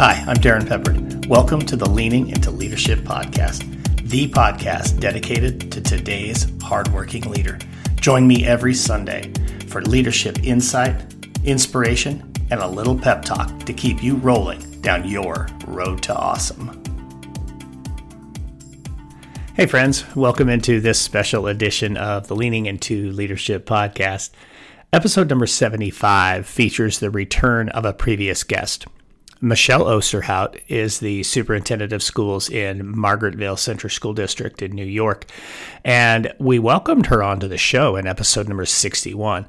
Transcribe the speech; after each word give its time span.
Hi, 0.00 0.24
I'm 0.26 0.38
Darrin 0.38 0.64
Peppard. 0.64 1.26
Welcome 1.26 1.60
to 1.66 1.76
the 1.76 1.84
Leaning 1.86 2.30
into 2.30 2.50
Leadership 2.50 3.00
podcast, 3.00 3.66
the 4.08 4.30
podcast 4.30 4.98
dedicated 4.98 5.70
to 5.72 5.82
today's 5.82 6.46
hardworking 6.62 7.24
leader. 7.24 7.58
Join 7.96 8.26
me 8.26 8.46
every 8.46 8.72
Sunday 8.72 9.30
for 9.66 9.82
leadership 9.82 10.42
insight, 10.42 10.98
inspiration, 11.44 12.32
and 12.50 12.60
a 12.60 12.66
little 12.66 12.98
pep 12.98 13.26
talk 13.26 13.58
to 13.64 13.74
keep 13.74 14.02
you 14.02 14.16
rolling 14.16 14.60
down 14.80 15.06
your 15.06 15.46
road 15.66 16.02
to 16.04 16.14
awesome. 16.14 16.82
Hey, 19.52 19.66
friends, 19.66 20.06
welcome 20.16 20.48
into 20.48 20.80
this 20.80 20.98
special 20.98 21.46
edition 21.46 21.98
of 21.98 22.26
the 22.26 22.34
Leaning 22.34 22.64
into 22.64 23.12
Leadership 23.12 23.66
podcast. 23.66 24.30
Episode 24.94 25.28
number 25.28 25.46
75 25.46 26.46
features 26.46 27.00
the 27.00 27.10
return 27.10 27.68
of 27.68 27.84
a 27.84 27.92
previous 27.92 28.44
guest. 28.44 28.86
Michelle 29.42 29.84
Osterhoudt 29.84 30.60
is 30.68 30.98
the 30.98 31.22
superintendent 31.22 31.94
of 31.94 32.02
schools 32.02 32.50
in 32.50 32.94
Margaretville 32.94 33.58
Central 33.58 33.88
School 33.88 34.12
District 34.12 34.60
in 34.60 34.72
New 34.72 34.84
York. 34.84 35.24
And 35.82 36.32
we 36.38 36.58
welcomed 36.58 37.06
her 37.06 37.22
onto 37.22 37.48
the 37.48 37.56
show 37.56 37.96
in 37.96 38.06
episode 38.06 38.48
number 38.48 38.66
61. 38.66 39.46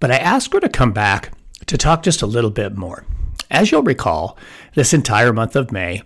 But 0.00 0.10
I 0.10 0.16
asked 0.16 0.52
her 0.52 0.58
to 0.58 0.68
come 0.68 0.92
back 0.92 1.32
to 1.66 1.78
talk 1.78 2.02
just 2.02 2.22
a 2.22 2.26
little 2.26 2.50
bit 2.50 2.76
more. 2.76 3.04
As 3.52 3.70
you'll 3.70 3.82
recall, 3.82 4.36
this 4.74 4.92
entire 4.92 5.32
month 5.32 5.54
of 5.54 5.70
May, 5.70 6.02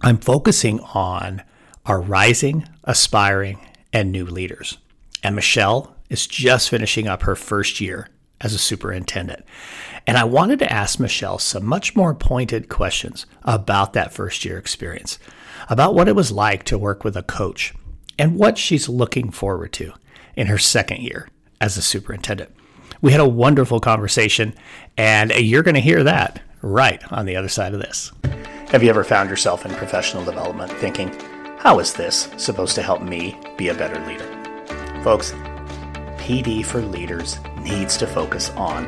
I'm 0.00 0.16
focusing 0.16 0.80
on 0.94 1.42
our 1.84 2.00
rising, 2.00 2.66
aspiring, 2.84 3.58
and 3.92 4.10
new 4.10 4.24
leaders. 4.24 4.78
And 5.22 5.36
Michelle 5.36 5.96
is 6.08 6.26
just 6.26 6.70
finishing 6.70 7.08
up 7.08 7.24
her 7.24 7.36
first 7.36 7.78
year 7.78 8.08
as 8.40 8.54
a 8.54 8.58
superintendent. 8.58 9.44
And 10.06 10.16
I 10.16 10.24
wanted 10.24 10.58
to 10.60 10.72
ask 10.72 10.98
Michelle 10.98 11.38
some 11.38 11.66
much 11.66 11.94
more 11.96 12.14
pointed 12.14 12.68
questions 12.68 13.26
about 13.42 13.92
that 13.92 14.12
first 14.12 14.44
year 14.44 14.58
experience, 14.58 15.18
about 15.68 15.94
what 15.94 16.08
it 16.08 16.16
was 16.16 16.32
like 16.32 16.64
to 16.64 16.78
work 16.78 17.04
with 17.04 17.16
a 17.16 17.22
coach, 17.22 17.74
and 18.18 18.36
what 18.36 18.58
she's 18.58 18.88
looking 18.88 19.30
forward 19.30 19.72
to 19.74 19.92
in 20.34 20.46
her 20.46 20.58
second 20.58 21.02
year 21.02 21.28
as 21.60 21.76
a 21.76 21.82
superintendent. 21.82 22.50
We 23.00 23.12
had 23.12 23.20
a 23.20 23.28
wonderful 23.28 23.80
conversation, 23.80 24.54
and 24.96 25.30
you're 25.32 25.62
going 25.62 25.74
to 25.74 25.80
hear 25.80 26.02
that 26.04 26.40
right 26.62 27.02
on 27.12 27.26
the 27.26 27.36
other 27.36 27.48
side 27.48 27.74
of 27.74 27.80
this. 27.80 28.12
Have 28.70 28.82
you 28.82 28.90
ever 28.90 29.04
found 29.04 29.30
yourself 29.30 29.64
in 29.64 29.74
professional 29.74 30.24
development 30.24 30.72
thinking, 30.72 31.08
how 31.58 31.78
is 31.78 31.92
this 31.92 32.28
supposed 32.36 32.74
to 32.74 32.82
help 32.82 33.02
me 33.02 33.36
be 33.56 33.68
a 33.68 33.74
better 33.74 34.04
leader? 34.06 34.26
Folks, 35.02 35.32
PD 36.18 36.64
for 36.64 36.82
Leaders 36.82 37.38
needs 37.68 37.96
to 37.98 38.06
focus 38.06 38.50
on 38.50 38.86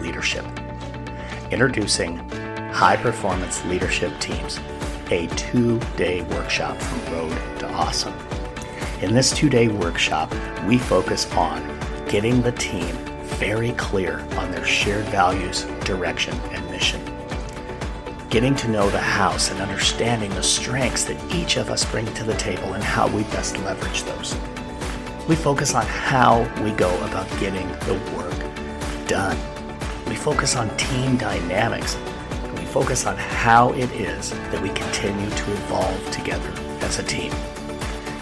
leadership. 0.00 0.44
Introducing 1.50 2.16
High 2.70 2.96
Performance 2.96 3.64
Leadership 3.64 4.16
Teams, 4.20 4.60
a 5.10 5.26
two 5.28 5.80
day 5.96 6.22
workshop 6.22 6.76
from 6.76 7.12
Road 7.12 7.58
to 7.58 7.68
Awesome. 7.72 8.14
In 9.02 9.12
this 9.14 9.32
two 9.32 9.48
day 9.48 9.68
workshop, 9.68 10.32
we 10.66 10.78
focus 10.78 11.30
on 11.32 11.78
getting 12.08 12.40
the 12.40 12.52
team 12.52 12.86
very 13.40 13.72
clear 13.72 14.20
on 14.36 14.50
their 14.52 14.64
shared 14.64 15.06
values, 15.06 15.64
direction, 15.84 16.34
and 16.52 16.64
mission. 16.70 17.00
Getting 18.28 18.54
to 18.56 18.68
know 18.68 18.88
the 18.90 18.98
house 18.98 19.50
and 19.50 19.60
understanding 19.60 20.30
the 20.30 20.42
strengths 20.42 21.04
that 21.04 21.34
each 21.34 21.56
of 21.56 21.68
us 21.68 21.84
bring 21.84 22.06
to 22.14 22.22
the 22.22 22.34
table 22.34 22.74
and 22.74 22.84
how 22.84 23.08
we 23.08 23.24
best 23.24 23.58
leverage 23.58 24.04
those 24.04 24.36
we 25.30 25.36
focus 25.36 25.76
on 25.76 25.86
how 25.86 26.40
we 26.64 26.72
go 26.72 26.92
about 27.04 27.30
getting 27.38 27.68
the 27.86 27.94
work 28.16 29.06
done. 29.06 29.38
We 30.08 30.16
focus 30.16 30.56
on 30.56 30.76
team 30.76 31.16
dynamics. 31.18 31.96
We 32.56 32.64
focus 32.64 33.06
on 33.06 33.16
how 33.16 33.72
it 33.74 33.92
is 33.92 34.30
that 34.30 34.60
we 34.60 34.70
continue 34.70 35.30
to 35.30 35.52
evolve 35.52 36.10
together 36.10 36.52
as 36.80 36.98
a 36.98 37.04
team. 37.04 37.30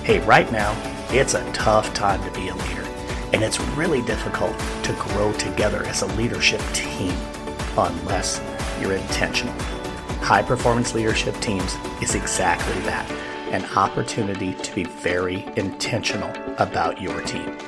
Hey, 0.04 0.18
right 0.26 0.52
now, 0.52 0.76
it's 1.08 1.32
a 1.32 1.50
tough 1.52 1.94
time 1.94 2.22
to 2.24 2.38
be 2.38 2.48
a 2.48 2.54
leader, 2.54 2.84
and 3.32 3.42
it's 3.42 3.58
really 3.70 4.02
difficult 4.02 4.54
to 4.82 4.92
grow 4.98 5.32
together 5.32 5.86
as 5.86 6.02
a 6.02 6.06
leadership 6.08 6.60
team 6.74 7.14
unless 7.78 8.38
you're 8.82 8.92
intentional. 8.92 9.54
High 10.20 10.42
performance 10.42 10.92
leadership 10.92 11.34
teams 11.40 11.74
is 12.02 12.14
exactly 12.14 12.78
that 12.82 13.10
an 13.52 13.64
opportunity 13.76 14.54
to 14.54 14.74
be 14.74 14.84
very 14.84 15.46
intentional 15.56 16.30
about 16.58 17.00
your 17.00 17.20
team. 17.22 17.58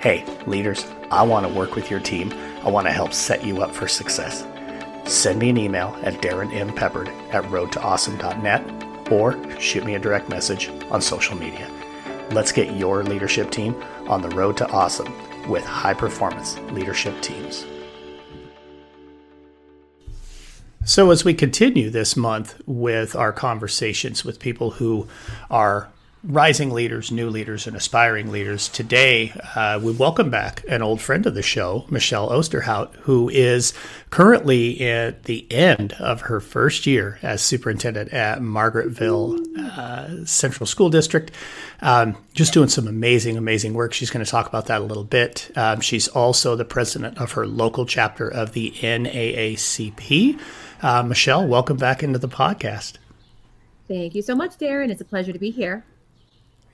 Hey, 0.00 0.24
leaders, 0.46 0.86
I 1.10 1.22
want 1.22 1.46
to 1.46 1.52
work 1.52 1.74
with 1.74 1.90
your 1.90 2.00
team. 2.00 2.32
I 2.62 2.70
want 2.70 2.86
to 2.86 2.92
help 2.92 3.12
set 3.12 3.44
you 3.44 3.62
up 3.62 3.74
for 3.74 3.88
success. 3.88 4.46
Send 5.04 5.38
me 5.38 5.50
an 5.50 5.56
email 5.56 5.96
at 6.02 6.14
darrinmpeppard 6.14 7.08
at 7.32 7.44
roadtoawesome.net 7.44 9.12
or 9.12 9.60
shoot 9.60 9.84
me 9.84 9.94
a 9.94 9.98
direct 9.98 10.28
message 10.28 10.68
on 10.90 11.00
social 11.00 11.36
media. 11.36 11.70
Let's 12.30 12.52
get 12.52 12.76
your 12.76 13.04
leadership 13.04 13.50
team 13.50 13.80
on 14.08 14.20
the 14.20 14.30
road 14.30 14.56
to 14.58 14.68
awesome 14.70 15.12
with 15.48 15.64
high 15.64 15.94
performance 15.94 16.58
leadership 16.72 17.20
teams. 17.22 17.64
So, 20.88 21.10
as 21.10 21.24
we 21.24 21.34
continue 21.34 21.90
this 21.90 22.16
month 22.16 22.62
with 22.64 23.16
our 23.16 23.32
conversations 23.32 24.24
with 24.24 24.38
people 24.38 24.70
who 24.70 25.08
are 25.50 25.88
rising 26.22 26.70
leaders, 26.70 27.10
new 27.10 27.28
leaders, 27.28 27.66
and 27.66 27.74
aspiring 27.74 28.30
leaders, 28.30 28.68
today 28.68 29.32
uh, 29.56 29.80
we 29.82 29.90
welcome 29.90 30.30
back 30.30 30.64
an 30.68 30.82
old 30.82 31.00
friend 31.00 31.26
of 31.26 31.34
the 31.34 31.42
show, 31.42 31.86
Michelle 31.90 32.30
Osterhoudt, 32.30 32.94
who 33.00 33.28
is 33.30 33.74
currently 34.10 34.80
at 34.88 35.24
the 35.24 35.50
end 35.50 35.94
of 35.94 36.20
her 36.22 36.38
first 36.38 36.86
year 36.86 37.18
as 37.20 37.42
superintendent 37.42 38.12
at 38.12 38.38
Margaretville 38.38 39.58
uh, 39.58 40.24
Central 40.24 40.68
School 40.68 40.88
District. 40.88 41.32
Um, 41.82 42.16
just 42.32 42.54
doing 42.54 42.68
some 42.68 42.86
amazing, 42.86 43.36
amazing 43.36 43.74
work. 43.74 43.92
She's 43.92 44.10
going 44.10 44.24
to 44.24 44.30
talk 44.30 44.46
about 44.46 44.66
that 44.66 44.82
a 44.82 44.84
little 44.84 45.04
bit. 45.04 45.50
Um, 45.56 45.80
she's 45.80 46.06
also 46.06 46.54
the 46.54 46.64
president 46.64 47.18
of 47.18 47.32
her 47.32 47.44
local 47.44 47.86
chapter 47.86 48.28
of 48.28 48.52
the 48.52 48.70
NAACP. 48.70 50.38
Uh, 50.82 51.02
Michelle, 51.02 51.46
welcome 51.46 51.76
back 51.76 52.02
into 52.02 52.18
the 52.18 52.28
podcast. 52.28 52.98
Thank 53.88 54.14
you 54.14 54.22
so 54.22 54.34
much, 54.34 54.58
Darrin. 54.58 54.90
It's 54.90 55.00
a 55.00 55.04
pleasure 55.04 55.32
to 55.32 55.38
be 55.38 55.50
here. 55.50 55.84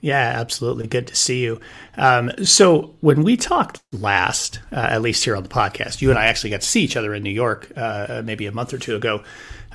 Yeah, 0.01 0.33
absolutely. 0.35 0.87
Good 0.87 1.07
to 1.07 1.15
see 1.15 1.41
you. 1.41 1.61
Um, 1.95 2.29
so, 2.43 2.93
when 2.99 3.23
we 3.23 3.37
talked 3.37 3.81
last, 3.93 4.59
uh, 4.73 4.87
at 4.89 5.01
least 5.01 5.23
here 5.23 5.33
on 5.33 5.43
the 5.43 5.49
podcast, 5.49 6.01
you 6.01 6.09
and 6.09 6.19
I 6.19 6.25
actually 6.25 6.49
got 6.49 6.59
to 6.59 6.67
see 6.67 6.81
each 6.81 6.97
other 6.97 7.13
in 7.13 7.23
New 7.23 7.29
York 7.29 7.71
uh, 7.77 8.21
maybe 8.25 8.45
a 8.45 8.51
month 8.51 8.73
or 8.73 8.77
two 8.77 8.97
ago. 8.97 9.23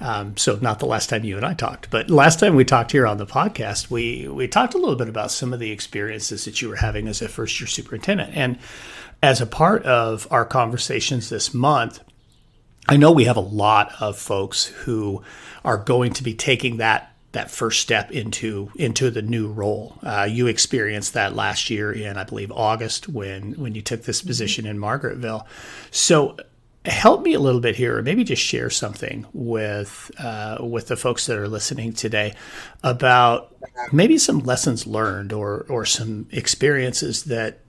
Um, 0.00 0.36
so, 0.36 0.58
not 0.60 0.80
the 0.80 0.86
last 0.86 1.08
time 1.08 1.24
you 1.24 1.38
and 1.38 1.46
I 1.46 1.54
talked, 1.54 1.88
but 1.88 2.10
last 2.10 2.40
time 2.40 2.56
we 2.56 2.66
talked 2.66 2.92
here 2.92 3.06
on 3.06 3.16
the 3.16 3.24
podcast, 3.24 3.90
we 3.90 4.28
we 4.28 4.46
talked 4.46 4.74
a 4.74 4.78
little 4.78 4.96
bit 4.96 5.08
about 5.08 5.30
some 5.30 5.54
of 5.54 5.60
the 5.60 5.70
experiences 5.70 6.44
that 6.44 6.60
you 6.60 6.68
were 6.68 6.76
having 6.76 7.08
as 7.08 7.22
a 7.22 7.28
first 7.28 7.58
year 7.58 7.66
superintendent, 7.66 8.36
and 8.36 8.58
as 9.22 9.40
a 9.40 9.46
part 9.46 9.82
of 9.84 10.28
our 10.30 10.44
conversations 10.44 11.30
this 11.30 11.54
month, 11.54 12.00
I 12.88 12.96
know 12.96 13.12
we 13.12 13.24
have 13.24 13.36
a 13.36 13.40
lot 13.40 13.92
of 14.00 14.18
folks 14.18 14.64
who 14.64 15.22
are 15.62 15.76
going 15.76 16.14
to 16.14 16.22
be 16.22 16.34
taking 16.34 16.78
that 16.78 17.12
that 17.32 17.50
first 17.50 17.80
step 17.80 18.10
into 18.10 18.72
into 18.76 19.10
the 19.10 19.20
new 19.20 19.48
role. 19.48 19.98
Uh, 20.02 20.26
you 20.28 20.46
experienced 20.46 21.12
that 21.12 21.36
last 21.36 21.68
year 21.68 21.92
in, 21.92 22.16
I 22.16 22.24
believe, 22.24 22.50
August 22.50 23.06
when 23.06 23.52
when 23.52 23.74
you 23.74 23.82
took 23.82 24.04
this 24.04 24.22
position 24.22 24.64
in 24.64 24.78
Margaretville. 24.78 25.44
So, 25.90 26.38
help 26.86 27.22
me 27.22 27.34
a 27.34 27.38
little 27.38 27.60
bit 27.60 27.76
here, 27.76 27.98
or 27.98 28.02
maybe 28.02 28.24
just 28.24 28.42
share 28.42 28.70
something 28.70 29.26
with 29.34 30.10
uh, 30.18 30.56
with 30.60 30.88
the 30.88 30.96
folks 30.96 31.26
that 31.26 31.36
are 31.36 31.48
listening 31.48 31.92
today 31.92 32.34
about 32.82 33.54
maybe 33.92 34.16
some 34.16 34.38
lessons 34.38 34.86
learned 34.86 35.34
or 35.34 35.66
or 35.68 35.84
some 35.84 36.26
experiences 36.32 37.24
that 37.24 37.60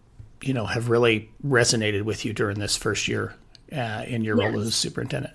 you 0.41 0.53
know 0.53 0.65
have 0.65 0.89
really 0.89 1.29
resonated 1.45 2.03
with 2.03 2.23
you 2.23 2.31
during 2.31 2.59
this 2.59 2.77
first 2.77 3.09
year 3.09 3.35
uh, 3.71 4.03
in 4.07 4.23
your 4.23 4.37
yes. 4.37 4.51
role 4.51 4.61
as 4.61 4.67
a 4.67 4.71
superintendent? 4.71 5.33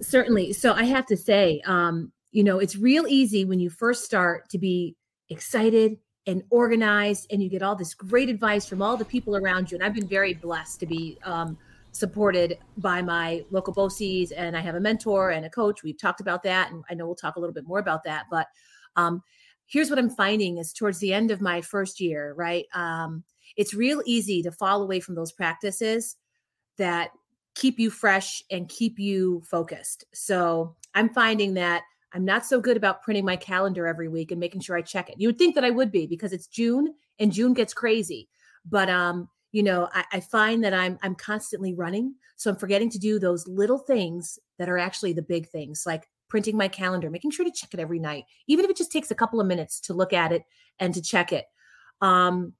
Certainly. 0.00 0.54
So 0.54 0.72
I 0.72 0.84
have 0.84 1.06
to 1.06 1.16
say, 1.16 1.60
um, 1.66 2.12
you 2.32 2.44
know, 2.44 2.58
it's 2.58 2.76
real 2.76 3.06
easy 3.08 3.44
when 3.44 3.60
you 3.60 3.70
first 3.70 4.04
start 4.04 4.48
to 4.50 4.58
be 4.58 4.96
excited 5.28 5.98
and 6.26 6.42
organized, 6.50 7.26
and 7.30 7.42
you 7.42 7.48
get 7.48 7.62
all 7.62 7.74
this 7.74 7.94
great 7.94 8.28
advice 8.28 8.66
from 8.66 8.82
all 8.82 8.96
the 8.96 9.04
people 9.04 9.36
around 9.36 9.70
you. 9.70 9.76
And 9.76 9.84
I've 9.84 9.94
been 9.94 10.06
very 10.06 10.34
blessed 10.34 10.80
to 10.80 10.86
be 10.86 11.18
um, 11.24 11.56
supported 11.92 12.58
by 12.76 13.02
my 13.02 13.44
local 13.50 13.72
BOCES, 13.72 14.32
and 14.36 14.56
I 14.56 14.60
have 14.60 14.74
a 14.74 14.80
mentor 14.80 15.30
and 15.30 15.46
a 15.46 15.50
coach. 15.50 15.82
We've 15.82 15.98
talked 15.98 16.20
about 16.20 16.42
that, 16.44 16.70
and 16.70 16.84
I 16.90 16.94
know 16.94 17.06
we'll 17.06 17.14
talk 17.14 17.36
a 17.36 17.40
little 17.40 17.54
bit 17.54 17.66
more 17.66 17.78
about 17.78 18.04
that. 18.04 18.26
But 18.30 18.46
um, 18.96 19.22
here's 19.66 19.90
what 19.90 19.98
I'm 19.98 20.10
finding 20.10 20.58
is 20.58 20.72
towards 20.72 20.98
the 20.98 21.12
end 21.12 21.30
of 21.30 21.40
my 21.40 21.60
first 21.60 22.00
year, 22.00 22.34
right? 22.36 22.66
Um, 22.74 23.24
it's 23.56 23.74
real 23.74 24.02
easy 24.04 24.42
to 24.42 24.52
fall 24.52 24.82
away 24.82 25.00
from 25.00 25.14
those 25.14 25.32
practices 25.32 26.16
that 26.76 27.10
keep 27.60 27.78
you 27.78 27.90
fresh 27.90 28.42
and 28.50 28.70
keep 28.70 28.98
you 28.98 29.42
focused. 29.44 30.04
So 30.14 30.74
I'm 30.94 31.10
finding 31.10 31.52
that 31.54 31.82
I'm 32.14 32.24
not 32.24 32.46
so 32.46 32.58
good 32.58 32.78
about 32.78 33.02
printing 33.02 33.26
my 33.26 33.36
calendar 33.36 33.86
every 33.86 34.08
week 34.08 34.30
and 34.30 34.40
making 34.40 34.62
sure 34.62 34.78
I 34.78 34.82
check 34.82 35.10
it. 35.10 35.20
You 35.20 35.28
would 35.28 35.36
think 35.36 35.54
that 35.56 35.64
I 35.64 35.68
would 35.68 35.92
be 35.92 36.06
because 36.06 36.32
it's 36.32 36.46
June 36.46 36.94
and 37.18 37.30
June 37.30 37.52
gets 37.52 37.74
crazy. 37.74 38.30
But 38.64 38.88
um, 38.88 39.28
you 39.52 39.62
know, 39.62 39.90
I, 39.92 40.04
I 40.10 40.20
find 40.20 40.64
that 40.64 40.72
I'm 40.72 40.98
I'm 41.02 41.14
constantly 41.14 41.74
running. 41.74 42.14
So 42.36 42.50
I'm 42.50 42.56
forgetting 42.56 42.88
to 42.90 42.98
do 42.98 43.18
those 43.18 43.46
little 43.46 43.78
things 43.78 44.38
that 44.58 44.70
are 44.70 44.78
actually 44.78 45.12
the 45.12 45.20
big 45.20 45.46
things, 45.50 45.82
like 45.84 46.08
printing 46.28 46.56
my 46.56 46.68
calendar, 46.68 47.10
making 47.10 47.32
sure 47.32 47.44
to 47.44 47.52
check 47.52 47.74
it 47.74 47.80
every 47.80 47.98
night, 47.98 48.24
even 48.46 48.64
if 48.64 48.70
it 48.70 48.78
just 48.78 48.90
takes 48.90 49.10
a 49.10 49.14
couple 49.14 49.38
of 49.38 49.46
minutes 49.46 49.80
to 49.80 49.92
look 49.92 50.14
at 50.14 50.32
it 50.32 50.44
and 50.78 50.94
to 50.94 51.02
check 51.02 51.30
it. 51.30 51.44
Um, 52.00 52.54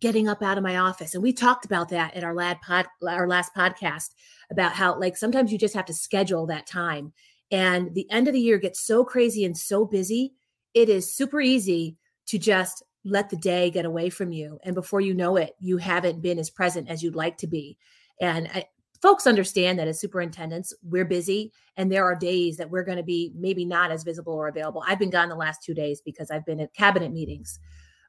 getting 0.00 0.28
up 0.28 0.42
out 0.42 0.58
of 0.58 0.64
my 0.64 0.78
office. 0.78 1.14
And 1.14 1.22
we 1.22 1.32
talked 1.32 1.64
about 1.64 1.88
that 1.90 2.14
at 2.14 2.24
our 2.24 2.34
lad 2.34 2.60
pod, 2.60 2.86
our 3.06 3.28
last 3.28 3.54
podcast 3.54 4.10
about 4.50 4.72
how 4.72 4.98
like 4.98 5.16
sometimes 5.16 5.52
you 5.52 5.58
just 5.58 5.74
have 5.74 5.86
to 5.86 5.94
schedule 5.94 6.46
that 6.46 6.66
time. 6.66 7.12
And 7.50 7.94
the 7.94 8.10
end 8.10 8.26
of 8.28 8.34
the 8.34 8.40
year 8.40 8.58
gets 8.58 8.80
so 8.80 9.04
crazy 9.04 9.44
and 9.44 9.56
so 9.56 9.84
busy. 9.84 10.32
It 10.74 10.88
is 10.88 11.14
super 11.14 11.40
easy 11.40 11.96
to 12.26 12.38
just 12.38 12.82
let 13.04 13.30
the 13.30 13.36
day 13.36 13.70
get 13.70 13.84
away 13.84 14.10
from 14.10 14.32
you. 14.32 14.58
And 14.64 14.74
before 14.74 15.00
you 15.00 15.14
know 15.14 15.36
it, 15.36 15.54
you 15.60 15.76
haven't 15.76 16.22
been 16.22 16.38
as 16.38 16.50
present 16.50 16.88
as 16.88 17.02
you'd 17.02 17.14
like 17.14 17.36
to 17.38 17.46
be. 17.46 17.76
And 18.20 18.48
I, 18.48 18.64
folks 19.02 19.26
understand 19.26 19.78
that 19.78 19.88
as 19.88 20.00
superintendents, 20.00 20.74
we're 20.82 21.04
busy 21.04 21.52
and 21.76 21.92
there 21.92 22.04
are 22.04 22.16
days 22.16 22.56
that 22.56 22.70
we're 22.70 22.84
going 22.84 22.96
to 22.96 23.04
be 23.04 23.32
maybe 23.36 23.66
not 23.66 23.90
as 23.90 24.02
visible 24.02 24.32
or 24.32 24.48
available. 24.48 24.82
I've 24.86 24.98
been 24.98 25.10
gone 25.10 25.28
the 25.28 25.34
last 25.36 25.62
two 25.62 25.74
days 25.74 26.00
because 26.02 26.30
I've 26.30 26.46
been 26.46 26.60
at 26.60 26.72
cabinet 26.72 27.12
meetings. 27.12 27.60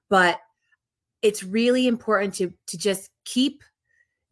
But 0.10 0.40
it's 1.26 1.44
really 1.44 1.88
important 1.88 2.36
to 2.36 2.54
to 2.68 2.78
just 2.78 3.10
keep 3.26 3.64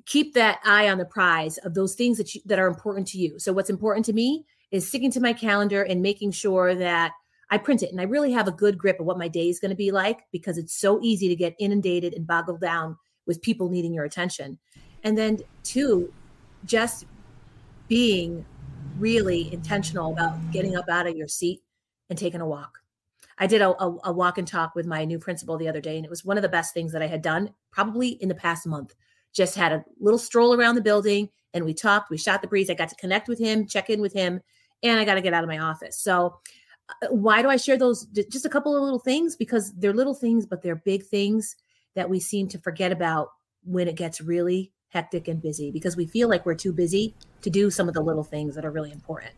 keep 0.05 0.35
that 0.35 0.59
eye 0.63 0.89
on 0.89 0.99
the 0.99 1.05
prize 1.05 1.57
of 1.59 1.73
those 1.73 1.95
things 1.95 2.17
that 2.17 2.35
you, 2.35 2.41
that 2.45 2.59
are 2.59 2.67
important 2.67 3.07
to 3.07 3.17
you. 3.17 3.39
So 3.39 3.51
what's 3.51 3.69
important 3.69 4.05
to 4.05 4.13
me 4.13 4.45
is 4.69 4.87
sticking 4.87 5.11
to 5.11 5.21
my 5.21 5.33
calendar 5.33 5.81
and 5.81 6.01
making 6.01 6.31
sure 6.31 6.75
that 6.75 7.13
I 7.49 7.57
print 7.57 7.81
it 7.81 7.91
and 7.91 7.99
I 7.99 8.03
really 8.03 8.31
have 8.33 8.47
a 8.47 8.51
good 8.51 8.77
grip 8.77 8.99
of 8.99 9.05
what 9.05 9.17
my 9.17 9.27
day 9.27 9.49
is 9.49 9.59
going 9.59 9.69
to 9.69 9.75
be 9.75 9.91
like 9.91 10.19
because 10.31 10.57
it's 10.57 10.75
so 10.75 10.99
easy 11.01 11.27
to 11.29 11.35
get 11.35 11.55
inundated 11.57 12.13
and 12.13 12.27
boggled 12.27 12.61
down 12.61 12.97
with 13.25 13.41
people 13.41 13.69
needing 13.69 13.93
your 13.93 14.05
attention. 14.05 14.59
And 15.03 15.17
then 15.17 15.39
two, 15.63 16.13
just 16.65 17.05
being 17.87 18.45
really 18.99 19.51
intentional 19.51 20.13
about 20.13 20.37
getting 20.51 20.75
up 20.75 20.89
out 20.89 21.07
of 21.07 21.15
your 21.15 21.27
seat 21.27 21.61
and 22.09 22.19
taking 22.19 22.41
a 22.41 22.47
walk. 22.47 22.82
I 23.37 23.47
did 23.47 23.61
a, 23.61 23.69
a, 23.69 23.97
a, 24.05 24.13
walk 24.13 24.37
and 24.37 24.47
talk 24.47 24.75
with 24.75 24.85
my 24.85 25.05
new 25.05 25.19
principal 25.19 25.57
the 25.57 25.67
other 25.67 25.81
day, 25.81 25.95
and 25.95 26.05
it 26.05 26.09
was 26.09 26.23
one 26.23 26.37
of 26.37 26.43
the 26.43 26.49
best 26.49 26.73
things 26.73 26.91
that 26.91 27.01
I 27.01 27.07
had 27.07 27.21
done 27.21 27.53
probably 27.71 28.09
in 28.09 28.29
the 28.29 28.35
past 28.35 28.67
month. 28.67 28.93
Just 29.33 29.55
had 29.55 29.71
a 29.71 29.83
little 29.99 30.19
stroll 30.19 30.53
around 30.53 30.75
the 30.75 30.81
building 30.81 31.29
and 31.53 31.65
we 31.65 31.73
talked, 31.73 32.09
we 32.09 32.17
shot 32.17 32.41
the 32.41 32.47
breeze. 32.47 32.69
I 32.69 32.73
got 32.73 32.89
to 32.89 32.95
connect 32.95 33.27
with 33.27 33.39
him, 33.39 33.67
check 33.67 33.89
in 33.89 34.01
with 34.01 34.13
him, 34.13 34.41
and 34.81 34.99
I 34.99 35.05
got 35.05 35.15
to 35.15 35.21
get 35.21 35.33
out 35.33 35.43
of 35.43 35.49
my 35.49 35.59
office. 35.59 35.97
So, 35.97 36.39
uh, 36.89 37.07
why 37.09 37.41
do 37.41 37.49
I 37.49 37.57
share 37.57 37.77
those? 37.77 38.05
Just 38.07 38.45
a 38.45 38.49
couple 38.49 38.75
of 38.75 38.83
little 38.83 38.99
things 38.99 39.35
because 39.35 39.71
they're 39.73 39.93
little 39.93 40.15
things, 40.15 40.45
but 40.45 40.61
they're 40.61 40.75
big 40.75 41.05
things 41.05 41.55
that 41.95 42.09
we 42.09 42.19
seem 42.19 42.47
to 42.49 42.57
forget 42.57 42.91
about 42.91 43.29
when 43.63 43.87
it 43.87 43.95
gets 43.95 44.19
really 44.19 44.73
hectic 44.89 45.27
and 45.27 45.41
busy 45.41 45.71
because 45.71 45.95
we 45.95 46.05
feel 46.05 46.27
like 46.27 46.45
we're 46.45 46.55
too 46.55 46.73
busy 46.73 47.15
to 47.41 47.49
do 47.49 47.69
some 47.69 47.87
of 47.87 47.93
the 47.93 48.01
little 48.01 48.23
things 48.23 48.55
that 48.55 48.65
are 48.65 48.71
really 48.71 48.91
important. 48.91 49.33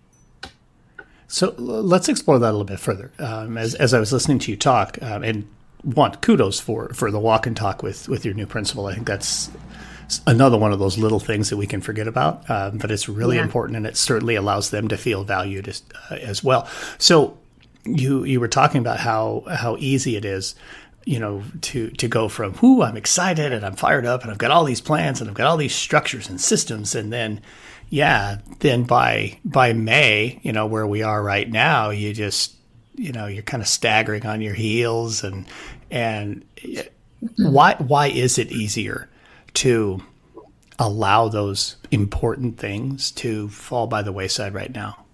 So 1.27 1.53
let's 1.57 2.07
explore 2.07 2.39
that 2.39 2.49
a 2.49 2.51
little 2.51 2.65
bit 2.65 2.79
further. 2.79 3.11
Um, 3.19 3.57
as, 3.57 3.73
as 3.75 3.93
I 3.93 3.99
was 3.99 4.13
listening 4.13 4.39
to 4.39 4.51
you 4.51 4.57
talk, 4.57 5.01
um, 5.01 5.23
and 5.23 5.47
want 5.83 6.21
kudos 6.21 6.59
for 6.59 6.89
for 6.89 7.11
the 7.11 7.19
walk 7.19 7.45
and 7.45 7.55
talk 7.55 7.83
with 7.83 8.09
with 8.09 8.25
your 8.25 8.33
new 8.33 8.47
principal. 8.47 8.87
I 8.87 8.95
think 8.95 9.07
that's 9.07 9.51
another 10.27 10.57
one 10.57 10.71
of 10.71 10.79
those 10.79 10.97
little 10.97 11.19
things 11.19 11.49
that 11.49 11.57
we 11.57 11.67
can 11.67 11.81
forget 11.81 12.07
about, 12.07 12.49
um, 12.49 12.77
but 12.77 12.91
it's 12.91 13.09
really 13.09 13.37
yeah. 13.37 13.43
important, 13.43 13.77
and 13.77 13.87
it 13.87 13.97
certainly 13.97 14.35
allows 14.35 14.69
them 14.69 14.87
to 14.87 14.97
feel 14.97 15.23
valued 15.23 15.67
as, 15.67 15.83
uh, 16.11 16.15
as 16.15 16.43
well. 16.43 16.67
So 16.97 17.37
you 17.85 18.23
you 18.23 18.39
were 18.39 18.47
talking 18.47 18.81
about 18.81 18.99
how 18.99 19.43
how 19.49 19.77
easy 19.79 20.15
it 20.15 20.25
is 20.25 20.55
you 21.05 21.19
know, 21.19 21.43
to 21.61 21.91
to 21.91 22.07
go 22.07 22.27
from 22.27 22.53
whoo, 22.53 22.81
I'm 22.81 22.97
excited 22.97 23.53
and 23.53 23.63
I'm 23.63 23.75
fired 23.75 24.05
up 24.05 24.23
and 24.23 24.31
I've 24.31 24.39
got 24.39 24.49
all 24.51 24.63
these 24.63 24.81
plans 24.81 25.21
and 25.21 25.29
I've 25.29 25.35
got 25.35 25.47
all 25.47 25.57
these 25.57 25.75
structures 25.75 26.27
and 26.27 26.41
systems, 26.41 26.95
and 26.95 27.13
then 27.13 27.41
yeah, 27.95 28.39
then 28.59 28.83
by 28.83 29.39
by 29.45 29.71
May, 29.71 30.41
you 30.43 30.51
know, 30.51 30.65
where 30.65 30.85
we 30.85 31.01
are 31.01 31.23
right 31.23 31.49
now, 31.49 31.91
you 31.91 32.13
just 32.13 32.53
you 32.95 33.13
know 33.13 33.25
you're 33.25 33.41
kind 33.41 33.63
of 33.63 33.69
staggering 33.69 34.25
on 34.25 34.41
your 34.41 34.53
heels 34.53 35.23
and 35.23 35.45
and 35.89 36.43
why 37.37 37.75
why 37.75 38.07
is 38.07 38.37
it 38.37 38.51
easier 38.51 39.07
to 39.53 40.03
allow 40.77 41.29
those 41.29 41.77
important 41.89 42.57
things 42.57 43.11
to 43.11 43.47
fall 43.47 43.87
by 43.87 44.01
the 44.01 44.11
wayside 44.11 44.53
right 44.53 44.75
now? 44.75 45.05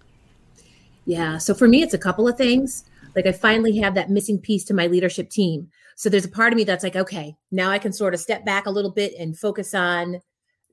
Yeah, 1.05 1.37
so 1.37 1.53
for 1.53 1.67
me, 1.67 1.83
it's 1.83 1.93
a 1.93 1.99
couple 1.99 2.27
of 2.27 2.35
things. 2.35 2.85
Like 3.15 3.27
I 3.27 3.31
finally 3.31 3.77
have 3.77 3.93
that 3.93 4.09
missing 4.09 4.39
piece 4.39 4.63
to 4.65 4.73
my 4.73 4.87
leadership 4.87 5.29
team 5.29 5.69
so 6.01 6.09
there's 6.09 6.25
a 6.25 6.29
part 6.29 6.51
of 6.51 6.57
me 6.57 6.63
that's 6.63 6.83
like, 6.83 6.95
okay, 6.95 7.35
now 7.51 7.69
I 7.69 7.77
can 7.77 7.93
sort 7.93 8.15
of 8.15 8.19
step 8.19 8.43
back 8.43 8.65
a 8.65 8.71
little 8.71 8.89
bit 8.89 9.13
and 9.19 9.37
focus 9.37 9.75
on, 9.75 10.19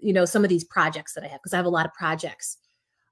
you 0.00 0.12
know, 0.12 0.24
some 0.24 0.44
of 0.44 0.48
these 0.48 0.64
projects 0.64 1.14
that 1.14 1.24
I 1.24 1.28
have 1.28 1.40
because 1.40 1.54
I 1.54 1.56
have 1.56 1.66
a 1.66 1.70
lot 1.70 1.86
of 1.86 1.92
projects. 1.94 2.56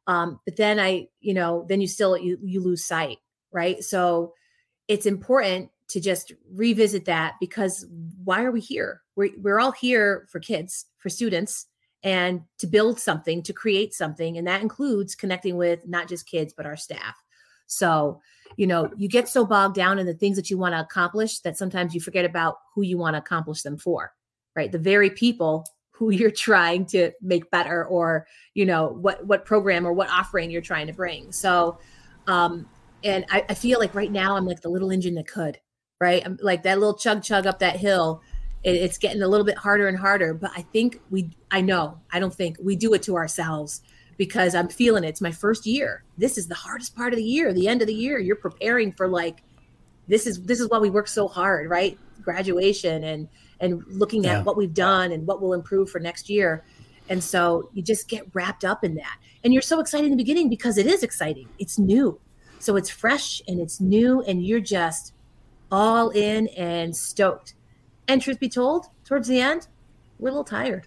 Um, 0.06 0.40
but 0.44 0.56
then 0.56 0.78
I, 0.78 1.08
you 1.20 1.34
know, 1.34 1.66
then 1.68 1.80
you 1.80 1.88
still 1.88 2.16
you 2.16 2.38
you 2.42 2.60
lose 2.60 2.84
sight, 2.84 3.18
right? 3.52 3.82
So 3.82 4.32
it's 4.88 5.06
important 5.06 5.70
to 5.88 6.00
just 6.00 6.32
revisit 6.52 7.04
that 7.06 7.34
because 7.40 7.86
why 8.24 8.44
are 8.44 8.52
we 8.52 8.60
here? 8.60 9.02
We're 9.16 9.30
we're 9.38 9.60
all 9.60 9.72
here 9.72 10.26
for 10.30 10.40
kids, 10.40 10.86
for 10.98 11.08
students, 11.08 11.66
and 12.02 12.42
to 12.58 12.66
build 12.66 13.00
something, 13.00 13.42
to 13.42 13.52
create 13.52 13.94
something, 13.94 14.38
and 14.38 14.46
that 14.46 14.62
includes 14.62 15.14
connecting 15.14 15.56
with 15.56 15.80
not 15.86 16.08
just 16.08 16.26
kids 16.26 16.54
but 16.56 16.66
our 16.66 16.76
staff. 16.76 17.16
So 17.66 18.20
you 18.56 18.66
know, 18.66 18.90
you 18.96 19.08
get 19.08 19.28
so 19.28 19.44
bogged 19.44 19.74
down 19.74 19.98
in 19.98 20.06
the 20.06 20.14
things 20.14 20.36
that 20.36 20.50
you 20.50 20.56
want 20.56 20.74
to 20.74 20.80
accomplish 20.80 21.40
that 21.40 21.56
sometimes 21.56 21.94
you 21.94 22.00
forget 22.00 22.24
about 22.24 22.58
who 22.74 22.82
you 22.82 22.96
want 22.96 23.14
to 23.14 23.18
accomplish 23.18 23.62
them 23.62 23.76
for, 23.76 24.12
right? 24.54 24.70
The 24.70 24.78
very 24.78 25.10
people 25.10 25.66
who 25.96 26.10
you're 26.10 26.30
trying 26.30 26.84
to 26.86 27.10
make 27.22 27.50
better 27.50 27.84
or, 27.86 28.26
you 28.54 28.66
know, 28.66 28.88
what 29.00 29.26
what 29.26 29.44
program 29.44 29.86
or 29.86 29.92
what 29.92 30.10
offering 30.10 30.50
you're 30.50 30.60
trying 30.60 30.86
to 30.86 30.92
bring. 30.92 31.32
So 31.32 31.78
um 32.26 32.68
and 33.02 33.24
I, 33.30 33.44
I 33.48 33.54
feel 33.54 33.78
like 33.78 33.94
right 33.94 34.10
now 34.10 34.36
I'm 34.36 34.46
like 34.46 34.60
the 34.60 34.68
little 34.68 34.90
engine 34.90 35.14
that 35.14 35.28
could, 35.28 35.58
right? 36.00 36.22
I'm 36.24 36.38
like 36.42 36.62
that 36.64 36.78
little 36.78 36.96
chug 36.96 37.22
chug 37.22 37.46
up 37.46 37.60
that 37.60 37.76
hill. 37.76 38.22
It, 38.62 38.76
it's 38.76 38.98
getting 38.98 39.22
a 39.22 39.28
little 39.28 39.46
bit 39.46 39.56
harder 39.56 39.88
and 39.88 39.96
harder, 39.96 40.34
but 40.34 40.50
I 40.54 40.62
think 40.62 41.00
we 41.10 41.30
I 41.50 41.60
know, 41.62 41.98
I 42.12 42.20
don't 42.20 42.34
think 42.34 42.58
we 42.62 42.76
do 42.76 42.92
it 42.94 43.02
to 43.04 43.16
ourselves 43.16 43.82
because 44.18 44.54
I'm 44.54 44.68
feeling 44.68 45.04
it. 45.04 45.08
It's 45.08 45.20
my 45.20 45.32
first 45.32 45.66
year. 45.66 46.04
This 46.18 46.36
is 46.36 46.46
the 46.46 46.54
hardest 46.54 46.94
part 46.96 47.12
of 47.12 47.16
the 47.18 47.24
year, 47.24 47.52
the 47.52 47.68
end 47.68 47.80
of 47.80 47.86
the 47.86 47.94
year. 47.94 48.18
You're 48.18 48.36
preparing 48.36 48.92
for 48.92 49.08
like 49.08 49.42
this 50.08 50.26
is 50.26 50.42
this 50.42 50.60
is 50.60 50.68
why 50.68 50.78
we 50.78 50.90
work 50.90 51.08
so 51.08 51.26
hard, 51.26 51.70
right? 51.70 51.98
Graduation 52.22 53.04
and 53.04 53.28
and 53.60 53.82
looking 53.88 54.24
yeah. 54.24 54.38
at 54.38 54.44
what 54.44 54.56
we've 54.56 54.74
done 54.74 55.12
and 55.12 55.26
what 55.26 55.40
will 55.40 55.52
improve 55.52 55.90
for 55.90 55.98
next 55.98 56.28
year. 56.28 56.64
And 57.08 57.22
so 57.22 57.70
you 57.72 57.82
just 57.82 58.08
get 58.08 58.26
wrapped 58.34 58.64
up 58.64 58.84
in 58.84 58.94
that. 58.96 59.18
And 59.44 59.52
you're 59.52 59.62
so 59.62 59.80
excited 59.80 60.06
in 60.06 60.10
the 60.10 60.16
beginning 60.16 60.48
because 60.48 60.78
it 60.78 60.86
is 60.86 61.02
exciting. 61.02 61.48
It's 61.58 61.78
new. 61.78 62.18
So 62.58 62.76
it's 62.76 62.90
fresh 62.90 63.40
and 63.46 63.60
it's 63.60 63.80
new 63.80 64.22
and 64.22 64.44
you're 64.44 64.60
just 64.60 65.14
all 65.70 66.10
in 66.10 66.48
and 66.48 66.96
stoked. 66.96 67.54
And 68.08 68.20
truth 68.20 68.40
be 68.40 68.48
told, 68.48 68.86
towards 69.04 69.28
the 69.28 69.40
end, 69.40 69.68
we're 70.18 70.28
a 70.28 70.32
little 70.32 70.44
tired. 70.44 70.86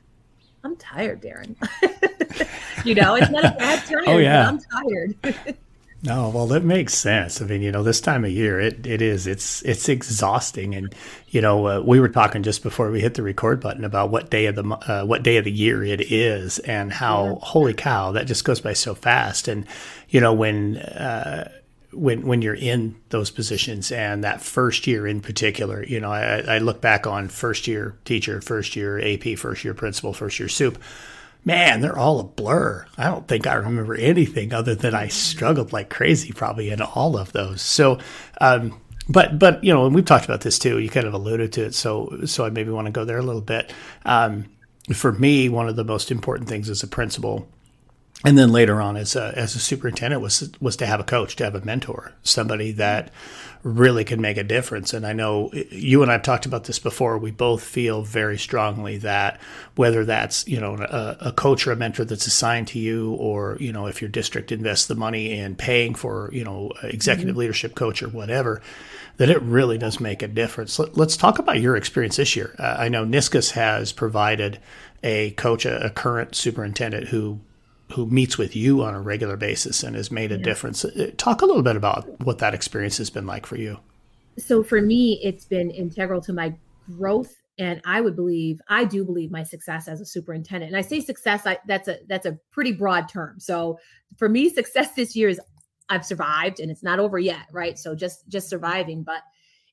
I'm 0.63 0.75
tired, 0.75 1.21
Darrin. 1.21 1.55
you 2.83 2.95
know, 2.95 3.15
it's 3.15 3.29
not 3.29 3.45
a 3.45 3.55
bad 3.57 3.83
oh, 3.85 3.95
time. 3.95 4.03
oh 4.07 4.17
yeah, 4.17 4.47
I'm 4.47 4.59
tired. 4.59 5.57
no, 6.01 6.29
well, 6.29 6.47
that 6.47 6.63
makes 6.63 6.93
sense. 6.93 7.41
I 7.41 7.45
mean, 7.45 7.61
you 7.61 7.73
know, 7.73 7.83
this 7.83 7.99
time 7.99 8.23
of 8.23 8.31
year, 8.31 8.57
it 8.59 8.87
it 8.87 9.01
is. 9.01 9.27
It's 9.27 9.61
it's 9.63 9.89
exhausting, 9.89 10.73
and 10.73 10.95
you 11.27 11.41
know, 11.41 11.67
uh, 11.67 11.81
we 11.81 11.99
were 11.99 12.07
talking 12.07 12.41
just 12.41 12.63
before 12.63 12.89
we 12.89 13.01
hit 13.01 13.15
the 13.15 13.23
record 13.23 13.59
button 13.59 13.83
about 13.83 14.09
what 14.09 14.29
day 14.29 14.45
of 14.45 14.55
the 14.55 14.63
uh, 14.63 15.03
what 15.05 15.23
day 15.23 15.35
of 15.35 15.43
the 15.43 15.51
year 15.51 15.83
it 15.83 15.99
is, 16.09 16.59
and 16.59 16.93
how 16.93 17.25
yeah. 17.25 17.35
holy 17.41 17.73
cow, 17.73 18.13
that 18.13 18.27
just 18.27 18.45
goes 18.45 18.61
by 18.61 18.71
so 18.71 18.95
fast. 18.95 19.49
And 19.49 19.65
you 20.07 20.21
know, 20.21 20.33
when 20.33 20.77
uh, 20.77 21.51
when 21.91 22.25
when 22.25 22.41
you're 22.41 22.55
in 22.55 22.95
those 23.09 23.29
positions 23.29 23.91
and 23.91 24.23
that 24.23 24.41
first 24.41 24.87
year 24.87 25.05
in 25.05 25.19
particular, 25.19 25.83
you 25.83 25.99
know, 25.99 26.11
I, 26.11 26.55
I 26.55 26.57
look 26.59 26.79
back 26.79 27.07
on 27.07 27.27
first 27.27 27.67
year 27.67 27.97
teacher, 28.05 28.39
first 28.39 28.77
year 28.77 29.01
AP, 29.01 29.37
first 29.37 29.65
year 29.65 29.73
principal, 29.73 30.13
first 30.13 30.39
year 30.39 30.47
soup. 30.49 30.81
Man, 31.45 31.81
they're 31.81 31.97
all 31.97 32.19
a 32.19 32.23
blur. 32.23 32.85
I 32.97 33.05
don't 33.05 33.27
think 33.27 33.47
I 33.47 33.53
remember 33.53 33.95
anything 33.95 34.53
other 34.53 34.75
than 34.75 34.93
I 34.93 35.07
struggled 35.07 35.71
like 35.71 35.89
crazy 35.89 36.31
probably 36.31 36.69
in 36.69 36.81
all 36.81 37.17
of 37.17 37.31
those. 37.31 37.61
So, 37.61 37.99
um, 38.41 38.79
but 39.07 39.39
but 39.39 39.63
you 39.63 39.73
know, 39.73 39.85
and 39.85 39.95
we've 39.95 40.05
talked 40.05 40.25
about 40.25 40.41
this 40.41 40.59
too. 40.59 40.79
You 40.79 40.89
kind 40.89 41.07
of 41.07 41.13
alluded 41.13 41.53
to 41.53 41.65
it, 41.65 41.75
so 41.75 42.21
so 42.25 42.45
I 42.45 42.49
maybe 42.49 42.71
want 42.71 42.85
to 42.85 42.91
go 42.91 43.05
there 43.05 43.17
a 43.17 43.23
little 43.23 43.41
bit. 43.41 43.73
Um, 44.05 44.45
for 44.93 45.11
me, 45.11 45.49
one 45.49 45.67
of 45.69 45.75
the 45.75 45.83
most 45.83 46.11
important 46.11 46.49
things 46.49 46.69
as 46.69 46.83
a 46.83 46.87
principal 46.87 47.47
and 48.25 48.37
then 48.37 48.51
later 48.51 48.81
on 48.81 48.97
as 48.97 49.15
a, 49.15 49.33
as 49.35 49.55
a 49.55 49.59
superintendent 49.59 50.21
was 50.21 50.51
was 50.59 50.75
to 50.77 50.85
have 50.85 50.99
a 50.99 51.05
coach 51.05 51.35
to 51.37 51.43
have 51.43 51.55
a 51.55 51.63
mentor 51.63 52.13
somebody 52.23 52.71
that 52.73 53.11
really 53.63 54.05
can 54.05 54.21
make 54.21 54.37
a 54.37 54.43
difference. 54.43 54.93
And 54.93 55.05
i 55.05 55.13
know 55.13 55.51
you 55.53 56.01
and 56.01 56.11
i've 56.11 56.23
talked 56.23 56.45
about 56.45 56.65
this 56.65 56.79
before. 56.79 57.17
We 57.17 57.31
both 57.31 57.63
feel 57.63 58.01
very 58.01 58.37
strongly 58.37 58.97
that 58.99 59.39
whether 59.75 60.05
that's 60.05 60.47
you 60.47 60.59
know 60.59 60.75
a, 60.75 61.27
a 61.27 61.31
coach 61.31 61.67
or 61.67 61.71
a 61.71 61.75
mentor 61.75 62.05
that's 62.05 62.27
assigned 62.27 62.67
to 62.69 62.79
you 62.79 63.13
or 63.13 63.57
you 63.59 63.71
know 63.71 63.87
if 63.87 64.01
your 64.01 64.09
district 64.09 64.51
invests 64.51 64.87
the 64.87 64.95
money 64.95 65.37
in 65.37 65.55
paying 65.55 65.95
for 65.95 66.29
you 66.33 66.43
know 66.43 66.71
executive 66.83 67.33
mm-hmm. 67.33 67.39
leadership 67.39 67.75
coach 67.75 68.01
or 68.03 68.09
whatever 68.09 68.61
that 69.17 69.29
it 69.29 69.41
really 69.41 69.77
does 69.77 69.99
make 69.99 70.23
a 70.23 70.29
difference. 70.29 70.79
Let, 70.79 70.97
us 70.97 71.17
talk 71.17 71.39
about 71.39 71.59
your 71.59 71.75
experience 71.75 72.15
this 72.15 72.35
year. 72.35 72.55
Uh, 72.57 72.75
i 72.79 72.89
know 72.89 73.05
NYSCOSS 73.05 73.51
has 73.51 73.91
provided 73.91 74.59
a 75.03 75.31
coach 75.31 75.65
a, 75.65 75.85
a 75.85 75.89
current 75.89 76.35
superintendent 76.35 77.07
who 77.07 77.39
who 77.93 78.05
meets 78.05 78.37
with 78.37 78.55
you 78.55 78.83
on 78.83 78.93
a 78.93 79.01
regular 79.01 79.37
basis 79.37 79.83
and 79.83 79.95
has 79.95 80.11
made 80.11 80.31
a 80.31 80.37
yeah. 80.37 80.43
difference. 80.43 80.85
Uh, 80.85 81.11
talk 81.17 81.41
a 81.41 81.45
little 81.45 81.63
bit 81.63 81.75
about 81.75 82.07
what 82.21 82.37
that 82.39 82.53
experience 82.53 82.97
has 82.97 83.09
been 83.09 83.25
like 83.25 83.45
for 83.45 83.57
you. 83.57 83.79
So 84.37 84.63
for 84.63 84.81
me, 84.81 85.19
it's 85.23 85.45
been 85.45 85.71
integral 85.71 86.21
to 86.21 86.33
my 86.33 86.55
growth 86.97 87.35
and 87.59 87.81
I 87.85 87.99
would 87.99 88.15
believe 88.15 88.61
I 88.69 88.85
do 88.85 89.03
believe 89.03 89.31
my 89.31 89.43
success 89.43 89.87
as 89.87 89.99
a 89.99 90.05
superintendent. 90.05 90.71
And 90.71 90.77
I 90.77 90.81
say 90.81 91.01
success, 91.01 91.45
I, 91.45 91.59
that's 91.67 91.89
a 91.89 91.97
that's 92.07 92.25
a 92.25 92.39
pretty 92.51 92.71
broad 92.71 93.09
term. 93.09 93.39
So 93.39 93.79
for 94.17 94.29
me, 94.29 94.49
success 94.53 94.93
this 94.93 95.15
year 95.15 95.29
is 95.29 95.41
I've 95.89 96.05
survived 96.05 96.59
and 96.59 96.71
it's 96.71 96.83
not 96.83 96.99
over 96.99 97.19
yet, 97.19 97.47
right? 97.51 97.77
So 97.77 97.95
just 97.95 98.27
just 98.29 98.49
surviving, 98.49 99.03
but 99.03 99.21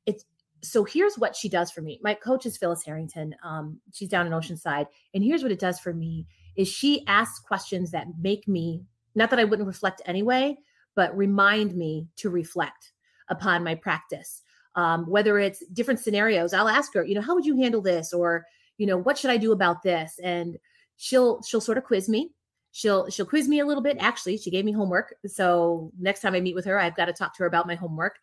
it's 0.05 0.25
so 0.63 0.85
here's 0.85 1.17
what 1.17 1.37
she 1.37 1.49
does 1.49 1.71
for 1.71 1.81
me. 1.81 2.01
My 2.03 2.15
coach 2.15 2.45
is 2.45 2.57
Phyllis 2.57 2.85
Harrington. 2.85 3.37
Um, 3.45 3.79
she's 3.93 4.09
down 4.09 4.27
in 4.27 4.33
Oceanside, 4.33 4.87
and 5.15 5.23
here's 5.23 5.43
what 5.43 5.53
it 5.53 5.61
does 5.61 5.79
for 5.79 5.93
me: 5.93 6.27
is 6.57 6.69
she 6.69 7.05
asks 7.07 7.39
questions 7.41 7.91
that 7.91 8.07
make 8.21 8.47
me 8.49 8.83
not 9.15 9.31
that 9.31 9.39
I 9.39 9.45
wouldn't 9.45 9.67
reflect 9.67 10.03
anyway, 10.05 10.57
but 10.95 11.17
remind 11.17 11.75
me 11.75 12.07
to 12.17 12.29
reflect 12.29 12.93
upon 13.29 13.65
my 13.65 13.75
practice. 13.75 14.43
Um, 14.75 15.09
whether 15.09 15.39
it's 15.39 15.65
different 15.73 16.01
scenarios, 16.01 16.53
I'll 16.53 16.69
ask 16.69 16.93
her, 16.95 17.05
you 17.05 17.15
know, 17.15 17.23
how 17.23 17.35
would 17.35 17.47
you 17.47 17.57
handle 17.57 17.81
this, 17.81 18.13
or 18.13 18.45
you 18.77 18.87
know, 18.87 18.99
what 18.99 19.17
should 19.17 19.31
I 19.31 19.39
do 19.39 19.53
about 19.53 19.83
this, 19.83 20.19
and 20.23 20.59
she'll 20.99 21.43
she'll 21.43 21.63
sort 21.63 21.79
of 21.79 21.85
quiz 21.85 22.09
me. 22.09 22.31
She'll 22.73 23.09
she'll 23.09 23.25
quiz 23.27 23.49
me 23.49 23.61
a 23.61 23.67
little 23.67 23.83
bit. 23.83 23.97
Actually, 24.01 24.37
she 24.37 24.51
gave 24.51 24.67
me 24.67 24.73
homework, 24.73 25.15
so 25.27 25.93
next 25.99 26.21
time 26.21 26.35
I 26.35 26.41
meet 26.41 26.55
with 26.55 26.67
her, 26.67 26.79
I've 26.79 26.97
got 26.97 27.07
to 27.07 27.15
talk 27.15 27.35
to 27.37 27.43
her 27.43 27.47
about 27.47 27.67
my 27.67 27.75
homework. 27.75 28.19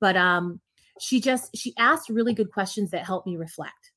But 0.00 0.16
um, 0.16 0.60
she 0.98 1.20
just 1.20 1.54
she 1.54 1.74
asked 1.76 2.08
really 2.08 2.32
good 2.32 2.52
questions 2.52 2.90
that 2.92 3.04
help 3.04 3.26
me 3.26 3.36
reflect 3.36 3.92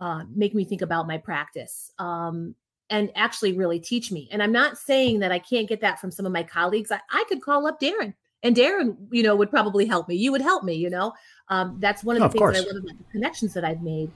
uh, 0.00 0.24
make 0.34 0.54
me 0.54 0.64
think 0.64 0.82
about 0.82 1.06
my 1.06 1.18
practice 1.18 1.90
um, 1.98 2.54
and 2.90 3.10
actually 3.14 3.52
really 3.52 3.80
teach 3.80 4.12
me. 4.12 4.28
And 4.30 4.42
i'm 4.42 4.52
not 4.52 4.78
saying 4.78 5.20
that 5.20 5.32
i 5.32 5.38
can't 5.38 5.68
get 5.68 5.80
that 5.80 6.00
from 6.00 6.10
some 6.10 6.26
of 6.26 6.32
my 6.32 6.42
colleagues. 6.42 6.90
I, 6.90 7.00
I 7.10 7.24
could 7.28 7.42
call 7.42 7.66
up 7.66 7.80
darrin 7.80 8.14
and 8.42 8.54
darrin 8.54 8.96
you 9.10 9.22
know 9.22 9.36
would 9.36 9.50
probably 9.50 9.86
help 9.86 10.08
me. 10.08 10.16
You 10.16 10.32
would 10.32 10.42
help 10.42 10.64
me 10.64 10.74
you 10.74 10.90
know? 10.90 11.12
Um, 11.48 11.76
that's 11.80 12.02
one 12.04 12.16
of 12.16 12.20
the 12.32 12.38
oh, 12.38 12.50
things 12.50 12.64
that 12.64 12.70
i 12.70 12.74
love 12.74 12.84
about 12.84 12.98
the 12.98 13.12
connections 13.12 13.54
that 13.54 13.64
i've 13.64 13.82
made. 13.82 14.10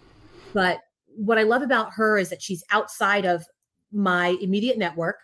But 0.52 0.80
what 1.16 1.38
i 1.38 1.42
love 1.42 1.62
about 1.62 1.92
her 1.94 2.18
is 2.18 2.30
that 2.30 2.42
she's 2.42 2.64
outside 2.70 3.24
of 3.24 3.44
my 3.92 4.36
immediate 4.40 4.78
network. 4.78 5.16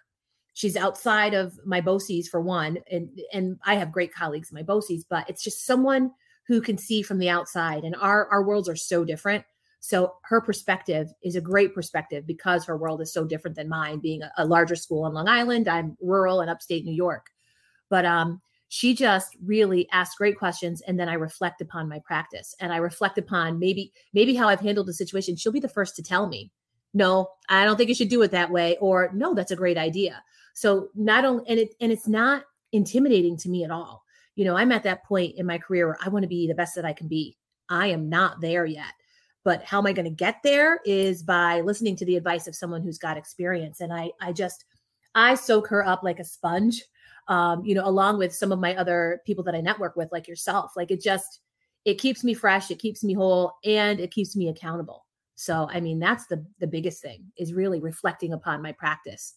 She's 0.54 0.76
outside 0.76 1.34
of 1.34 1.58
my 1.66 1.82
BOCES 1.82 2.28
for 2.28 2.40
one 2.40 2.78
and 2.90 3.08
and 3.32 3.58
i 3.64 3.74
have 3.74 3.92
great 3.92 4.12
colleagues 4.14 4.50
in 4.50 4.54
my 4.54 4.62
BOCES 4.62 5.04
but 5.08 5.28
it's 5.28 5.44
just 5.44 5.66
someone 5.66 6.10
who 6.46 6.60
can 6.60 6.78
see 6.78 7.02
from 7.02 7.18
the 7.18 7.28
outside 7.28 7.84
and 7.84 7.94
our 7.96 8.26
our 8.28 8.42
worlds 8.42 8.68
are 8.68 8.76
so 8.76 9.04
different 9.04 9.44
so 9.80 10.14
her 10.22 10.40
perspective 10.40 11.08
is 11.22 11.36
a 11.36 11.40
great 11.40 11.74
perspective 11.74 12.26
because 12.26 12.64
her 12.64 12.76
world 12.76 13.00
is 13.00 13.12
so 13.12 13.24
different 13.24 13.56
than 13.56 13.68
mine 13.68 14.00
being 14.00 14.22
a, 14.22 14.32
a 14.38 14.44
larger 14.44 14.76
school 14.76 15.04
on 15.04 15.14
long 15.14 15.28
island. 15.28 15.68
I'm 15.68 15.96
rural 16.00 16.40
and 16.40 16.50
upstate 16.50 16.84
new 16.84 16.94
york. 16.94 17.26
But 17.88 18.04
um 18.04 18.40
she 18.68 18.94
just 18.94 19.36
really 19.44 19.88
asks 19.92 20.16
great 20.16 20.36
questions 20.36 20.82
and 20.88 20.98
then 20.98 21.08
i 21.08 21.14
reflect 21.14 21.60
upon 21.60 21.88
my 21.88 22.00
practice 22.00 22.52
and 22.58 22.72
i 22.72 22.78
reflect 22.78 23.16
upon 23.16 23.60
maybe 23.60 23.92
maybe 24.12 24.34
how 24.34 24.48
i've 24.48 24.60
handled 24.60 24.88
a 24.88 24.92
situation. 24.92 25.36
She'll 25.36 25.52
be 25.52 25.60
the 25.60 25.68
first 25.68 25.94
to 25.96 26.02
tell 26.02 26.26
me 26.26 26.50
no 26.94 27.28
i 27.48 27.64
don't 27.64 27.76
think 27.76 27.88
you 27.88 27.94
should 27.94 28.08
do 28.08 28.22
it 28.22 28.30
that 28.30 28.50
way 28.50 28.76
or 28.80 29.10
no 29.14 29.34
that's 29.34 29.52
a 29.52 29.56
great 29.56 29.78
idea. 29.78 30.22
So 30.54 30.88
not 30.94 31.24
only 31.24 31.44
and 31.48 31.60
it 31.60 31.74
and 31.80 31.92
it's 31.92 32.08
not 32.08 32.44
intimidating 32.72 33.36
to 33.38 33.48
me 33.48 33.64
at 33.64 33.70
all. 33.70 34.04
You 34.34 34.44
know, 34.44 34.56
I'm 34.56 34.72
at 34.72 34.82
that 34.84 35.04
point 35.04 35.36
in 35.36 35.46
my 35.46 35.58
career 35.58 35.86
where 35.86 35.98
I 36.04 36.08
want 36.08 36.22
to 36.22 36.28
be 36.28 36.46
the 36.46 36.54
best 36.54 36.74
that 36.74 36.84
I 36.84 36.92
can 36.92 37.08
be. 37.08 37.36
I 37.68 37.88
am 37.88 38.08
not 38.08 38.40
there 38.40 38.66
yet. 38.66 38.92
But 39.46 39.62
how 39.62 39.78
am 39.78 39.86
I 39.86 39.92
going 39.92 40.06
to 40.06 40.10
get 40.10 40.42
there 40.42 40.80
is 40.84 41.22
by 41.22 41.60
listening 41.60 41.94
to 41.98 42.04
the 42.04 42.16
advice 42.16 42.48
of 42.48 42.56
someone 42.56 42.82
who's 42.82 42.98
got 42.98 43.16
experience. 43.16 43.80
And 43.80 43.92
I, 43.92 44.10
I 44.20 44.32
just, 44.32 44.64
I 45.14 45.36
soak 45.36 45.68
her 45.68 45.86
up 45.86 46.02
like 46.02 46.18
a 46.18 46.24
sponge, 46.24 46.82
um, 47.28 47.64
you 47.64 47.72
know, 47.72 47.86
along 47.86 48.18
with 48.18 48.34
some 48.34 48.50
of 48.50 48.58
my 48.58 48.74
other 48.74 49.20
people 49.24 49.44
that 49.44 49.54
I 49.54 49.60
network 49.60 49.94
with, 49.94 50.10
like 50.10 50.26
yourself. 50.26 50.72
Like 50.74 50.90
it 50.90 51.00
just, 51.00 51.38
it 51.84 51.94
keeps 51.94 52.24
me 52.24 52.34
fresh, 52.34 52.72
it 52.72 52.80
keeps 52.80 53.04
me 53.04 53.12
whole, 53.12 53.52
and 53.64 54.00
it 54.00 54.10
keeps 54.10 54.34
me 54.34 54.48
accountable. 54.48 55.06
So, 55.36 55.68
I 55.70 55.78
mean, 55.78 56.00
that's 56.00 56.26
the 56.26 56.44
the 56.58 56.66
biggest 56.66 57.00
thing 57.00 57.30
is 57.38 57.52
really 57.52 57.78
reflecting 57.78 58.32
upon 58.32 58.62
my 58.62 58.72
practice. 58.72 59.34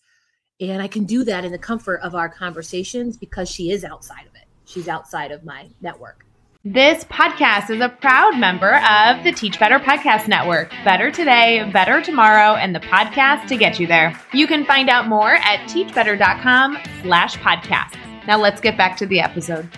And 0.60 0.82
I 0.82 0.88
can 0.88 1.04
do 1.04 1.24
that 1.26 1.46
in 1.46 1.52
the 1.52 1.60
comfort 1.60 2.02
of 2.02 2.16
our 2.16 2.30
conversations 2.30 3.16
because 3.16 3.48
she 3.48 3.70
is 3.70 3.84
outside 3.84 4.26
of 4.26 4.34
it 4.34 4.50
she's 4.70 4.88
outside 4.88 5.32
of 5.32 5.44
my 5.44 5.70
network. 5.82 6.26
This 6.66 7.06
podcast 7.06 7.70
is 7.70 7.80
a 7.80 7.88
proud 7.88 8.38
member 8.38 8.76
of 8.80 9.24
the 9.24 9.32
Teach 9.32 9.58
Better 9.58 9.80
Podcast 9.80 10.28
Network. 10.28 10.72
Better 10.84 11.10
today, 11.10 11.70
better 11.72 12.02
tomorrow, 12.02 12.56
and 12.56 12.76
the 12.76 12.82
podcast 12.82 13.48
to 13.48 13.56
get 13.56 13.80
you 13.80 13.88
there. 13.88 14.14
You 14.34 14.46
can 14.46 14.66
find 14.66 14.90
out 14.90 15.08
more 15.08 15.36
at 15.36 15.62
teachbetter.com 15.70 16.78
slash 17.02 17.38
podcast. 17.38 17.96
Now 18.28 18.38
let's 18.38 18.60
get 18.60 18.76
back 18.76 18.98
to 18.98 19.06
the 19.06 19.22
episode. 19.22 19.70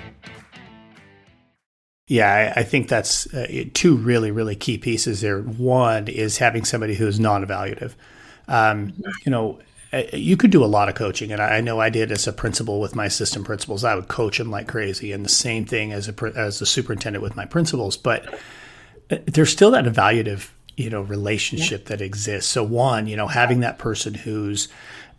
Yeah, 2.08 2.52
I, 2.56 2.64
think 2.64 2.88
that's 2.90 3.32
uh, 3.32 3.66
two 3.76 3.96
really, 3.96 4.32
really 4.32 4.56
key 4.56 4.80
pieces 4.80 5.22
there. 5.22 5.40
One 5.40 6.08
is 6.08 6.40
having 6.40 6.66
somebody 6.66 6.96
who 6.96 7.06
is 7.06 7.20
non-evaluative. 7.20 7.94
Um, 8.48 8.88
mm-hmm. 8.88 9.12
you 9.24 9.30
know, 9.30 9.60
you 10.14 10.38
could 10.38 10.52
do 10.52 10.64
a 10.64 10.66
lot 10.66 10.88
of 10.88 10.96
coaching, 10.96 11.32
and 11.32 11.42
I 11.42 11.60
know 11.60 11.80
I 11.80 11.90
did 11.90 12.12
as 12.12 12.28
a 12.28 12.34
principal 12.34 12.80
with 12.80 12.96
my 12.96 13.06
assistant 13.06 13.46
principals. 13.46 13.84
I 13.84 13.96
would 13.96 14.08
coach 14.08 14.38
them 14.38 14.50
like 14.50 14.68
crazy, 14.68 15.12
and 15.12 15.26
the 15.26 15.30
same 15.30 15.66
thing 15.66 15.92
as 15.92 16.08
a 16.08 16.34
as 16.36 16.62
a 16.62 16.66
superintendent 16.66 17.22
with 17.22 17.36
my 17.36 17.46
principals. 17.46 17.98
But 17.98 18.34
uh, 19.12 19.18
there's 19.26 19.52
still 19.52 19.72
that 19.72 19.86
evaluative, 19.86 20.50
you 20.78 20.90
know, 20.90 21.02
relationship 21.02 21.84
yeah. 21.84 21.98
that 21.98 22.02
exists. 22.02 22.50
So 22.50 22.64
one, 22.64 23.08
you 23.08 23.18
know, 23.18 23.28
having 23.28 23.60
that 23.62 23.80
person 23.80 24.14
who's 24.14 24.70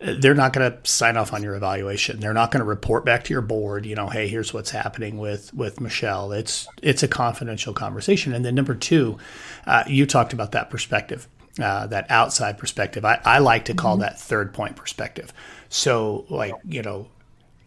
uh, 0.01 0.15
they're 0.17 0.33
not 0.33 0.53
going 0.53 0.71
to 0.71 0.89
sign 0.89 1.17
off 1.17 1.33
on 1.33 1.43
your 1.43 1.53
evaluation. 1.53 2.19
They're 2.19 2.33
not 2.33 2.49
going 2.49 2.61
to 2.61 2.65
report 2.65 3.05
back 3.05 3.25
to 3.25 3.33
your 3.33 3.43
board. 3.43 3.85
You 3.85 3.93
know, 3.93 4.07
hey, 4.07 4.27
here's 4.27 4.55
what's 4.55 4.71
happening 4.71 5.19
with 5.19 5.53
with 5.53 5.81
Michelle. 5.81 6.31
It's 6.31 6.67
it's 6.81 7.03
a 7.03 7.07
confidential 7.07 7.73
conversation. 7.73 8.33
And 8.33 8.43
then 8.43 8.55
number 8.55 8.73
two, 8.73 9.19
uh, 9.67 9.83
you 9.85 10.07
talked 10.07 10.33
about 10.33 10.51
that 10.53 10.71
perspective 10.71 11.27
uh, 11.59 11.87
that 11.87 12.09
outside 12.09 12.57
perspective. 12.57 13.05
I, 13.05 13.19
I 13.23 13.39
like 13.39 13.65
to 13.65 13.73
call 13.73 13.93
mm-hmm. 13.93 14.01
that 14.01 14.19
third 14.19 14.53
point 14.53 14.75
perspective. 14.75 15.33
So, 15.69 16.25
like 16.29 16.55
you 16.67 16.81
know, 16.81 17.07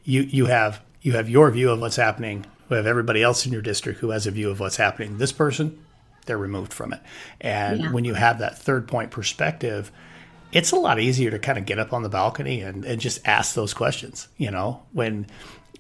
you 0.05 0.23
you 0.23 0.47
have 0.47 0.81
you 1.03 1.13
have 1.13 1.29
your 1.29 1.51
view 1.51 1.71
of 1.71 1.81
what's 1.81 1.97
happening. 1.97 2.47
We 2.69 2.77
have 2.77 2.87
everybody 2.87 3.23
else 3.23 3.47
in 3.47 3.53
your 3.53 3.63
district 3.63 4.01
who 4.01 4.11
has 4.11 4.27
a 4.27 4.31
view 4.31 4.51
of 4.51 4.59
what's 4.59 4.77
happening. 4.77 5.19
This 5.19 5.33
person, 5.33 5.85
they're 6.27 6.39
removed 6.39 6.73
from 6.73 6.93
it. 6.93 7.01
And 7.41 7.81
yeah. 7.81 7.93
when 7.93 8.05
you 8.05 8.15
have 8.15 8.41
that 8.41 8.59
third 8.59 8.89
point 8.89 9.13
perspective, 9.13 9.93
it's 10.51 10.73
a 10.73 10.77
lot 10.77 10.99
easier 10.99 11.31
to 11.31 11.39
kind 11.39 11.59
of 11.59 11.67
get 11.67 11.79
up 11.79 11.93
on 11.93 12.03
the 12.03 12.09
balcony 12.09 12.61
and, 12.61 12.85
and 12.85 13.01
just 13.01 13.21
ask 13.25 13.55
those 13.55 13.73
questions. 13.73 14.27
You 14.37 14.51
know, 14.51 14.83
when 14.93 15.29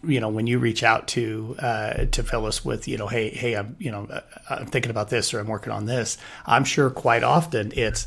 you 0.04 0.20
know 0.20 0.28
when 0.28 0.46
you 0.46 0.58
reach 0.58 0.82
out 0.82 1.08
to 1.08 1.56
uh, 1.58 2.04
to 2.06 2.22
Phyllis 2.22 2.64
with 2.64 2.88
you 2.88 2.96
know 2.96 3.06
hey 3.06 3.30
hey 3.30 3.54
I'm 3.54 3.76
you 3.78 3.90
know 3.90 4.06
uh, 4.10 4.20
I'm 4.50 4.66
thinking 4.66 4.90
about 4.90 5.10
this 5.10 5.32
or 5.32 5.40
I'm 5.40 5.46
working 5.46 5.72
on 5.72 5.86
this 5.86 6.18
I'm 6.44 6.64
sure 6.64 6.90
quite 6.90 7.22
often 7.22 7.72
it's 7.74 8.06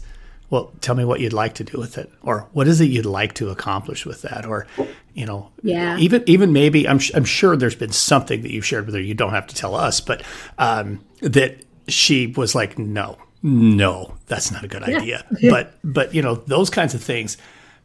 well 0.49 0.71
tell 0.81 0.95
me 0.95 1.05
what 1.05 1.19
you'd 1.19 1.33
like 1.33 1.55
to 1.55 1.63
do 1.63 1.77
with 1.77 1.97
it 1.97 2.11
or 2.21 2.47
what 2.53 2.67
is 2.67 2.81
it 2.81 2.85
you'd 2.85 3.05
like 3.05 3.33
to 3.35 3.49
accomplish 3.49 4.05
with 4.05 4.21
that? 4.23 4.45
or 4.45 4.67
you 5.13 5.25
know 5.25 5.51
yeah. 5.63 5.97
even 5.97 6.23
even 6.27 6.53
maybe 6.53 6.87
I'm 6.87 6.99
I'm 7.13 7.25
sure 7.25 7.55
there's 7.55 7.75
been 7.75 7.91
something 7.91 8.41
that 8.41 8.51
you've 8.51 8.65
shared 8.65 8.85
with 8.85 8.95
her 8.95 9.01
you 9.01 9.13
don't 9.13 9.31
have 9.31 9.47
to 9.47 9.55
tell 9.55 9.75
us 9.75 10.01
but 10.01 10.23
um, 10.57 11.03
that 11.21 11.63
she 11.87 12.27
was 12.27 12.55
like 12.55 12.77
no 12.77 13.17
no 13.41 14.15
that's 14.27 14.51
not 14.51 14.63
a 14.63 14.67
good 14.67 14.83
idea. 14.83 15.25
But 15.49 15.73
but 15.83 16.13
you 16.13 16.21
know 16.21 16.35
those 16.35 16.69
kinds 16.69 16.93
of 16.93 17.01
things 17.01 17.37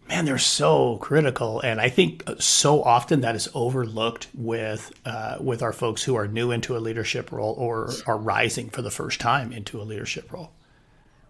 man, 0.08 0.24
they're 0.24 0.38
so 0.38 0.98
critical, 0.98 1.60
and 1.60 1.80
I 1.80 1.88
think 1.88 2.22
so 2.38 2.82
often 2.82 3.20
that 3.22 3.34
is 3.34 3.48
overlooked 3.54 4.28
with 4.34 4.92
uh, 5.04 5.38
with 5.40 5.62
our 5.62 5.72
folks 5.72 6.02
who 6.02 6.14
are 6.14 6.28
new 6.28 6.50
into 6.50 6.76
a 6.76 6.78
leadership 6.78 7.32
role 7.32 7.54
or 7.58 7.90
are 8.06 8.18
rising 8.18 8.70
for 8.70 8.82
the 8.82 8.90
first 8.90 9.20
time 9.20 9.52
into 9.52 9.80
a 9.80 9.84
leadership 9.84 10.32
role. 10.32 10.52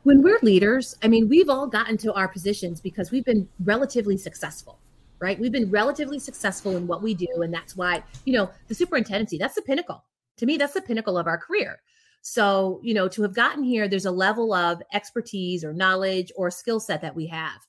When 0.03 0.23
we're 0.23 0.39
leaders, 0.43 0.97
I 1.03 1.09
mean, 1.09 1.29
we've 1.29 1.49
all 1.49 1.67
gotten 1.67 1.97
to 1.99 2.13
our 2.13 2.29
positions 2.29 2.81
because 2.81 3.11
we've 3.11 3.25
been 3.25 3.49
relatively 3.65 4.19
successful, 4.19 4.79
right? 5.19 5.39
We've 5.39 5.53
been 5.53 5.71
relatively 5.71 6.19
successful 6.19 6.77
in 6.77 6.87
what 6.87 7.03
we 7.03 7.15
do, 7.15 7.43
and 7.43 7.55
that's 7.55 7.77
why 7.77 8.03
you 8.25 8.33
know 8.33 8.51
the 8.69 8.75
superintendency. 8.75 9.39
That's 9.39 9.55
the 9.55 9.63
pinnacle. 9.63 10.05
To 10.39 10.47
me, 10.47 10.57
that's 10.57 10.75
the 10.75 10.83
pinnacle 10.83 11.17
of 11.17 11.27
our 11.27 11.39
career. 11.39 11.81
So, 12.27 12.81
you 12.83 12.95
know, 12.95 13.07
to 13.09 13.23
have 13.23 13.35
gotten 13.35 13.63
here, 13.63 13.87
there's 13.87 14.07
a 14.07 14.11
level 14.11 14.55
of 14.55 14.83
expertise 14.95 15.63
or 15.63 15.75
knowledge 15.75 16.33
or 16.37 16.51
skill 16.51 16.81
set 16.81 17.03
that 17.03 17.15
we 17.15 17.27
have 17.27 17.61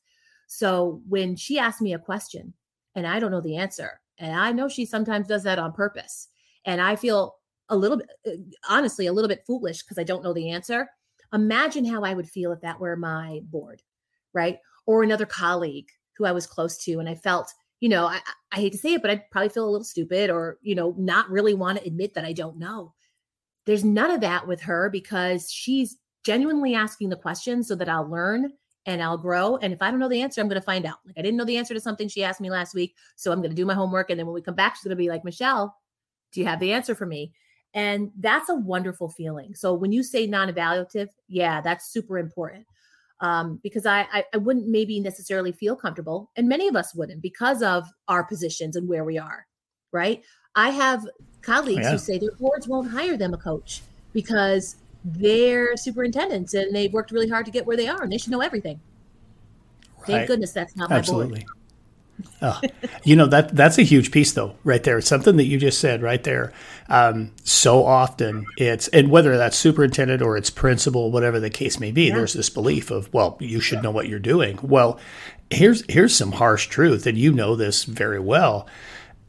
so 0.48 1.02
when 1.08 1.36
she 1.36 1.60
asked 1.60 1.82
me 1.82 1.94
a 1.94 2.00
question 2.00 2.54
and 2.96 3.06
I 3.06 3.20
don't 3.20 3.32
know 3.32 3.42
the 3.42 3.58
answer, 3.58 4.00
and 4.18 4.34
I 4.34 4.52
know 4.52 4.68
she 4.68 4.86
sometimes 4.86 5.28
does 5.28 5.44
that 5.44 5.60
on 5.60 5.74
purpose, 5.74 6.30
and 6.66 6.80
I 6.80 6.96
feel 6.96 7.36
a 7.70 7.76
little 7.76 7.98
bit, 7.98 8.10
uh, 8.28 8.32
honestly, 8.70 9.08
a 9.08 9.14
little 9.14 9.28
bit 9.28 9.44
foolish 9.46 9.84
because 9.84 9.98
I 9.98 10.04
don't 10.04 10.24
know 10.24 10.34
the 10.34 10.52
answer. 10.52 10.88
Imagine 11.34 11.86
how 11.86 12.04
I 12.04 12.14
would 12.14 12.30
feel 12.30 12.52
if 12.52 12.62
that 12.62 12.80
were 12.80 12.96
my 12.96 13.42
board, 13.46 13.82
right? 14.34 14.60
Or 14.86 15.04
another 15.04 15.26
colleague 15.26 15.90
who 16.18 16.26
I 16.26 16.32
was 16.32 16.48
close 16.48 16.78
to, 16.86 17.00
and 17.00 17.10
I 17.10 17.16
felt, 17.16 17.52
you 17.82 17.90
know, 17.90 18.06
I, 18.06 18.20
I 18.52 18.58
hate 18.58 18.72
to 18.72 18.78
say 18.78 18.94
it, 18.94 19.02
but 19.02 19.12
I'd 19.12 19.30
probably 19.32 19.50
feel 19.50 19.68
a 19.68 19.70
little 19.70 19.84
stupid 19.84 20.30
or, 20.30 20.60
you 20.62 20.76
know, 20.76 20.94
not 20.98 21.30
really 21.30 21.54
want 21.54 21.80
to 21.80 21.86
admit 21.86 22.14
that 22.14 22.24
I 22.24 22.32
don't 22.32 22.58
know. 22.58 22.94
There's 23.66 23.84
none 23.84 24.12
of 24.12 24.22
that 24.22 24.48
with 24.48 24.62
her 24.62 24.90
because 24.90 25.52
she's 25.52 25.98
genuinely 26.24 26.76
asking 26.76 27.10
the 27.10 27.16
question 27.16 27.64
so 27.64 27.76
that 27.76 27.90
I'll 27.90 28.10
learn 28.10 28.54
and 28.86 29.02
I'll 29.02 29.18
grow. 29.18 29.58
And 29.58 29.74
if 29.74 29.82
I 29.82 29.90
don't 29.90 30.00
know 30.00 30.10
the 30.10 30.22
answer, 30.22 30.42
I'm 30.42 30.48
going 30.48 30.62
to 30.62 30.66
find 30.66 30.86
out. 30.86 30.98
Like 31.06 31.16
I 31.18 31.22
didn't 31.22 31.38
know 31.38 31.46
the 31.46 31.58
answer 31.58 31.74
to 31.74 31.82
something 31.82 32.08
she 32.08 32.24
asked 32.24 32.42
me 32.42 32.52
last 32.52 32.74
week. 32.76 32.96
So 33.16 33.32
I'm 33.32 33.40
going 33.40 33.50
to 33.50 33.56
do 33.56 33.66
my 33.66 33.74
homework. 33.74 34.10
And 34.10 34.20
then 34.20 34.28
when 34.28 34.36
we 34.36 34.42
come 34.42 34.56
back, 34.56 34.76
she's 34.76 34.84
going 34.84 34.92
to 34.92 34.96
be 34.96 35.10
like, 35.10 35.26
Michelle, 35.26 35.76
do 36.32 36.40
you 36.40 36.46
have 36.46 36.60
the 36.60 36.72
answer 36.72 36.94
for 36.94 37.06
me? 37.06 37.34
And 37.74 38.12
that's 38.20 38.50
a 38.50 38.56
wonderful 38.56 39.10
feeling. 39.10 39.54
So 39.54 39.74
when 39.74 39.92
you 39.92 40.04
say 40.04 40.28
non 40.28 40.52
evaluative, 40.52 41.10
yeah, 41.28 41.62
that's 41.62 41.92
super 41.92 42.18
important. 42.18 42.66
Um, 43.22 43.60
because 43.64 43.86
I, 43.86 44.08
I, 44.12 44.24
I 44.34 44.38
wouldn't 44.38 44.68
maybe 44.68 45.00
necessarily 45.00 45.54
feel 45.54 45.76
comfortable, 45.76 46.32
and 46.36 46.50
many 46.50 46.68
of 46.68 46.76
us 46.76 46.94
wouldn't 46.94 47.22
because 47.22 47.64
of 47.64 47.88
our 48.10 48.26
positions 48.26 48.76
and 48.76 48.90
where 48.90 49.06
we 49.06 49.18
are, 49.18 49.48
right? 49.94 50.22
I 50.56 50.70
have 50.70 51.08
colleagues 51.42 51.84
yeah. 51.84 51.92
who 51.92 51.98
say 51.98 52.18
their 52.18 52.34
boards 52.34 52.68
won't 52.68 52.92
hire 52.92 53.16
them 53.16 53.34
a 53.34 53.38
coach 53.38 53.82
because 54.12 54.76
they're 55.06 55.78
superintendents 55.78 56.56
and 56.56 56.76
they've 56.76 56.92
worked 56.92 57.12
really 57.12 57.30
hard 57.30 57.46
to 57.46 57.52
get 57.52 57.66
where 57.66 57.78
they 57.78 57.88
are 57.88 58.02
and 58.02 58.12
they 58.12 58.18
should 58.18 58.32
know 58.32 58.42
everything. 58.42 58.80
Right. 60.00 60.08
Thank 60.08 60.28
goodness 60.28 60.52
that's 60.52 60.76
not 60.76 60.92
Absolutely. 60.92 61.40
my 61.40 61.46
board. 61.46 61.52
oh, 62.42 62.62
you 63.04 63.16
know 63.16 63.28
that 63.28 63.54
that's 63.54 63.78
a 63.78 63.82
huge 63.84 64.10
piece 64.10 64.32
though 64.32 64.56
right 64.64 64.82
there 64.84 64.98
it's 64.98 65.08
something 65.08 65.36
that 65.36 65.44
you 65.44 65.58
just 65.58 65.82
said 65.82 66.02
right 66.02 66.24
there 66.24 66.54
um, 66.88 67.34
so 67.44 67.84
often 67.84 68.46
it's 68.58 68.88
and 68.88 69.12
whether 69.12 69.36
that's 69.36 69.58
superintendent 69.58 70.22
or 70.22 70.38
it's 70.38 70.50
principal 70.50 71.12
whatever 71.12 71.42
the 71.42 71.50
case 71.50 71.78
may 71.78 71.92
be 71.92 72.04
yeah. 72.04 72.16
there's 72.16 72.32
this 72.32 72.50
belief 72.50 72.90
of 72.90 73.14
well 73.14 73.36
you 73.42 73.60
should 73.60 73.84
know 73.84 73.92
what 73.92 74.08
you're 74.08 74.18
doing 74.18 74.58
well 74.62 74.98
here's 75.50 75.84
here's 75.90 76.16
some 76.16 76.32
harsh 76.32 76.68
truth 76.68 77.06
and 77.06 77.18
you 77.18 77.34
know 77.34 77.54
this 77.54 77.84
very 77.84 78.20
well 78.20 78.66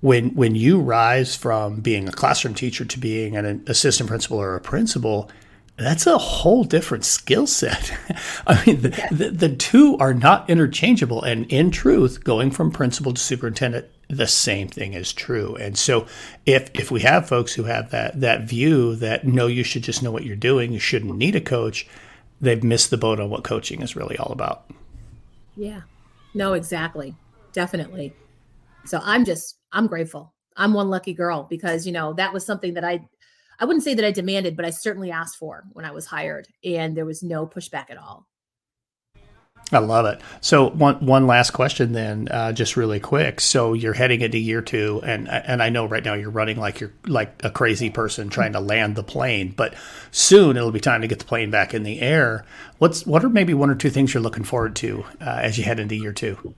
when 0.01 0.33
when 0.37 0.55
you 0.55 0.79
rise 0.81 1.35
from 1.35 1.81
being 1.81 2.09
a 2.09 2.13
classroom 2.13 2.55
teacher 2.55 2.85
to 2.85 3.01
being 3.01 3.37
an 3.37 3.65
assistant 3.67 4.09
principal 4.09 4.41
or 4.41 4.55
a 4.55 4.61
principal 4.61 5.29
that's 5.77 6.07
a 6.07 6.17
whole 6.17 6.65
different 6.65 7.05
skill 7.05 7.47
set. 7.47 7.93
I 8.47 8.65
mean, 8.65 8.81
the, 8.81 9.09
the, 9.11 9.31
the, 9.31 9.57
two 9.57 9.97
are 9.99 10.15
not 10.15 10.49
interchangeable. 10.49 11.23
And 11.23 11.51
in 11.53 11.71
truth, 11.71 12.25
going 12.25 12.51
from 12.51 12.71
principal 12.71 13.13
to 13.13 13.21
superintendent, 13.21 13.87
the 14.09 14.27
same 14.27 14.69
thing 14.69 14.95
is 14.95 15.13
true. 15.13 15.57
And 15.57 15.77
so 15.77 16.07
if 16.47 16.71
if 16.75 16.91
we 16.91 17.01
have 17.01 17.29
folks 17.29 17.53
who 17.53 17.65
have 17.65 17.91
that 17.91 18.21
that 18.21 18.43
view 18.43 18.95
that 18.97 19.27
no, 19.27 19.49
you 19.49 19.65
should 19.65 19.83
just 19.83 20.03
know 20.03 20.13
what 20.13 20.25
you're 20.25 20.37
doing, 20.37 20.73
you 20.73 20.79
shouldn't 20.79 21.17
need 21.17 21.37
a 21.37 21.41
coach, 21.41 21.87
they've 22.41 22.63
missed 22.63 22.91
the 22.91 22.97
boat 22.97 23.21
on 23.21 23.31
what 23.31 23.45
coaching 23.45 23.83
is 23.83 23.97
really 23.97 24.17
all 24.17 24.33
about. 24.33 24.71
Yeah. 25.57 25.83
No, 26.35 26.53
exactly. 26.53 27.15
Definitely. 27.53 28.15
So 28.85 29.01
I'm 29.03 29.25
just 29.25 29.59
I'm 29.73 29.89
grateful. 29.89 30.33
I'm 30.57 30.73
one 30.73 30.89
lucky 30.89 31.13
girl 31.13 31.47
because 31.51 31.87
you 31.87 31.93
know 31.93 32.13
that 32.15 32.33
was 32.33 32.47
something 32.47 32.75
that 32.75 32.85
I 32.85 33.07
I 33.59 33.65
wouldn't 33.65 33.85
say 33.85 33.95
that 33.95 34.05
I 34.05 34.11
demanded, 34.11 34.57
but 34.57 34.65
I 34.65 34.71
certainly 34.71 35.11
asked 35.11 35.37
for 35.37 35.65
when 35.73 35.85
I 35.85 35.91
was 35.91 36.07
hired, 36.07 36.49
and 36.65 36.97
there 36.97 37.07
was 37.07 37.23
no 37.23 37.47
pushback 37.47 37.91
at 37.91 37.99
all. 37.99 38.27
I 39.73 39.79
love 39.79 40.07
it. 40.07 40.21
So 40.41 40.71
one 40.71 41.05
one 41.05 41.27
last 41.27 41.51
question 41.51 41.93
then, 41.93 42.29
uh, 42.31 42.53
just 42.53 42.77
really 42.77 43.01
quick. 43.01 43.41
So 43.41 43.73
you're 43.73 43.95
heading 43.95 44.21
into 44.21 44.39
year 44.39 44.63
two, 44.63 45.01
and 45.05 45.29
and 45.29 45.61
I 45.61 45.71
know 45.71 45.87
right 45.87 46.05
now 46.05 46.15
you're 46.15 46.31
running 46.31 46.57
like 46.57 46.79
you're 46.79 46.93
like 47.07 47.45
a 47.45 47.51
crazy 47.51 47.91
person 47.91 48.29
trying 48.29 48.53
to 48.53 48.61
land 48.61 48.95
the 48.95 49.03
plane, 49.03 49.53
but 49.57 49.75
soon 50.13 50.57
it'll 50.57 50.71
be 50.71 50.79
time 50.79 51.01
to 51.01 51.09
get 51.09 51.19
the 51.19 51.25
plane 51.25 51.51
back 51.51 51.75
in 51.75 51.83
the 51.83 52.01
air. 52.01 52.45
What's 52.79 53.05
what 53.07 53.25
are 53.25 53.29
maybe 53.29 53.55
one 53.55 53.71
or 53.71 53.75
two 53.75 53.91
things 53.91 54.15
you're 54.15 54.23
looking 54.23 54.45
forward 54.45 54.77
to 54.77 55.05
uh, 55.21 55.41
as 55.43 55.59
you 55.59 55.65
head 55.65 55.81
into 55.81 55.97
year 55.97 56.13
two? 56.13 56.55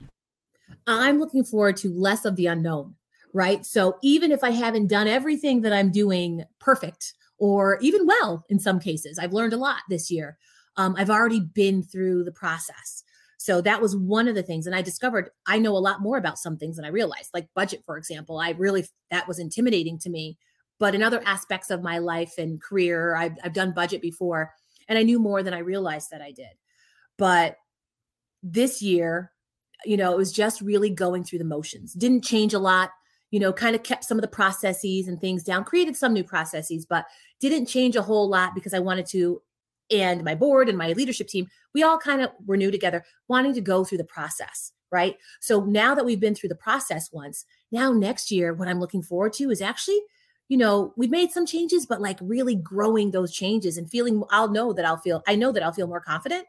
I'm 0.85 1.19
looking 1.19 1.43
forward 1.43 1.77
to 1.77 1.89
less 1.89 2.25
of 2.25 2.35
the 2.35 2.45
unknown 2.45 2.95
right? 3.33 3.65
So 3.65 3.97
even 4.01 4.31
if 4.31 4.43
I 4.43 4.51
haven't 4.51 4.87
done 4.87 5.07
everything 5.07 5.61
that 5.61 5.73
I'm 5.73 5.91
doing 5.91 6.43
perfect 6.59 7.13
or 7.37 7.77
even 7.81 8.05
well 8.05 8.45
in 8.49 8.59
some 8.59 8.79
cases, 8.79 9.19
I've 9.19 9.33
learned 9.33 9.53
a 9.53 9.57
lot 9.57 9.79
this 9.89 10.09
year. 10.09 10.37
Um, 10.77 10.95
I've 10.97 11.09
already 11.09 11.39
been 11.39 11.83
through 11.83 12.23
the 12.23 12.31
process. 12.31 13.03
So 13.37 13.61
that 13.61 13.81
was 13.81 13.95
one 13.95 14.27
of 14.27 14.35
the 14.35 14.43
things. 14.43 14.67
And 14.67 14.75
I 14.75 14.81
discovered 14.81 15.29
I 15.47 15.59
know 15.59 15.75
a 15.75 15.79
lot 15.79 16.01
more 16.01 16.17
about 16.17 16.37
some 16.37 16.57
things 16.57 16.75
than 16.75 16.85
I 16.85 16.89
realized, 16.89 17.29
like 17.33 17.47
budget, 17.55 17.83
for 17.85 17.97
example. 17.97 18.37
I 18.37 18.51
really, 18.51 18.85
that 19.11 19.27
was 19.27 19.39
intimidating 19.39 19.97
to 19.99 20.09
me. 20.09 20.37
But 20.77 20.95
in 20.95 21.03
other 21.03 21.21
aspects 21.25 21.69
of 21.69 21.83
my 21.83 21.97
life 21.99 22.37
and 22.37 22.61
career, 22.61 23.15
I've, 23.15 23.37
I've 23.43 23.53
done 23.53 23.73
budget 23.73 24.01
before 24.01 24.53
and 24.87 24.97
I 24.97 25.03
knew 25.03 25.19
more 25.19 25.43
than 25.43 25.53
I 25.53 25.59
realized 25.59 26.09
that 26.11 26.21
I 26.21 26.31
did. 26.31 26.51
But 27.17 27.57
this 28.43 28.81
year, 28.81 29.31
you 29.85 29.97
know, 29.97 30.11
it 30.11 30.17
was 30.17 30.31
just 30.31 30.61
really 30.61 30.89
going 30.89 31.23
through 31.23 31.39
the 31.39 31.45
motions. 31.45 31.93
Didn't 31.93 32.23
change 32.23 32.53
a 32.53 32.59
lot 32.59 32.91
you 33.31 33.39
know, 33.39 33.53
kind 33.53 33.75
of 33.75 33.83
kept 33.83 34.03
some 34.03 34.17
of 34.17 34.21
the 34.21 34.27
processes 34.27 35.07
and 35.07 35.19
things 35.19 35.43
down, 35.43 35.63
created 35.63 35.95
some 35.95 36.13
new 36.13 36.23
processes, 36.23 36.85
but 36.85 37.05
didn't 37.39 37.67
change 37.67 37.95
a 37.95 38.01
whole 38.01 38.27
lot 38.27 38.55
because 38.55 38.73
I 38.73 38.79
wanted 38.79 39.05
to. 39.07 39.41
And 39.91 40.23
my 40.23 40.35
board 40.35 40.69
and 40.69 40.77
my 40.77 40.93
leadership 40.93 41.27
team, 41.27 41.47
we 41.73 41.81
all 41.81 41.97
kind 41.97 42.21
of 42.21 42.29
were 42.45 42.57
new 42.57 42.69
together, 42.69 43.03
wanting 43.27 43.55
to 43.55 43.61
go 43.61 43.83
through 43.83 43.97
the 43.97 44.03
process. 44.03 44.71
Right. 44.91 45.17
So 45.39 45.63
now 45.65 45.93
that 45.93 46.05
we've 46.05 46.19
been 46.19 46.33
through 46.33 46.49
the 46.49 46.55
process 46.55 47.11
once, 47.11 47.45
now 47.71 47.91
next 47.91 48.31
year, 48.31 48.53
what 48.53 48.67
I'm 48.67 48.79
looking 48.79 49.03
forward 49.03 49.33
to 49.33 49.51
is 49.51 49.61
actually, 49.61 49.99
you 50.47 50.57
know, 50.57 50.93
we've 50.97 51.11
made 51.11 51.29
some 51.31 51.45
changes, 51.45 51.85
but 51.85 52.01
like 52.01 52.17
really 52.21 52.55
growing 52.55 53.11
those 53.11 53.31
changes 53.31 53.77
and 53.77 53.89
feeling, 53.89 54.23
I'll 54.31 54.49
know 54.49 54.73
that 54.73 54.85
I'll 54.85 54.97
feel, 54.97 55.21
I 55.27 55.35
know 55.35 55.51
that 55.51 55.61
I'll 55.61 55.71
feel 55.71 55.87
more 55.87 56.01
confident 56.01 56.47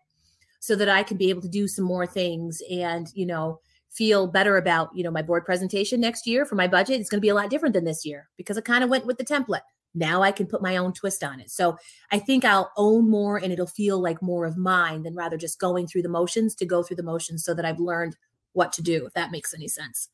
so 0.59 0.75
that 0.77 0.89
I 0.89 1.03
can 1.03 1.19
be 1.19 1.29
able 1.29 1.43
to 1.43 1.49
do 1.49 1.69
some 1.69 1.85
more 1.85 2.07
things 2.07 2.63
and, 2.71 3.11
you 3.15 3.27
know, 3.27 3.61
feel 3.91 4.27
better 4.27 4.57
about 4.57 4.89
you 4.95 5.03
know 5.03 5.11
my 5.11 5.23
board 5.23 5.45
presentation 5.45 6.01
next 6.01 6.27
year 6.27 6.45
for 6.45 6.55
my 6.55 6.69
budget 6.69 7.01
it's 7.01 7.11
going 7.11 7.19
to 7.19 7.23
be 7.23 7.29
a 7.29 7.35
lot 7.35 7.51
different 7.51 7.75
than 7.75 7.85
this 7.85 8.07
year 8.07 8.29
because 8.37 8.57
i 8.57 8.61
kind 8.61 8.85
of 8.85 8.91
went 8.91 9.07
with 9.07 9.19
the 9.19 9.25
template. 9.25 9.63
Now 9.95 10.23
i 10.23 10.31
can 10.31 10.47
put 10.47 10.63
my 10.63 10.77
own 10.77 10.93
twist 10.93 11.25
on 11.25 11.41
it. 11.41 11.51
So 11.51 11.77
i 12.13 12.19
think 12.19 12.45
i'll 12.45 12.71
own 12.77 13.11
more 13.11 13.37
and 13.37 13.53
it'll 13.53 13.67
feel 13.67 14.01
like 14.01 14.23
more 14.23 14.45
of 14.45 14.57
mine 14.57 15.03
than 15.03 15.15
rather 15.15 15.37
just 15.37 15.59
going 15.59 15.87
through 15.87 16.03
the 16.03 16.09
motions 16.09 16.55
to 16.57 16.67
go 16.67 16.83
through 16.83 16.97
the 16.97 17.03
motions 17.03 17.45
so 17.45 17.55
that 17.55 17.65
i've 17.65 17.81
learned 17.81 18.17
what 18.53 18.73
to 18.75 18.83
do 18.83 19.07
if 19.07 19.13
that 19.15 19.31
makes 19.31 19.55
any 19.55 19.69
sense 19.69 20.09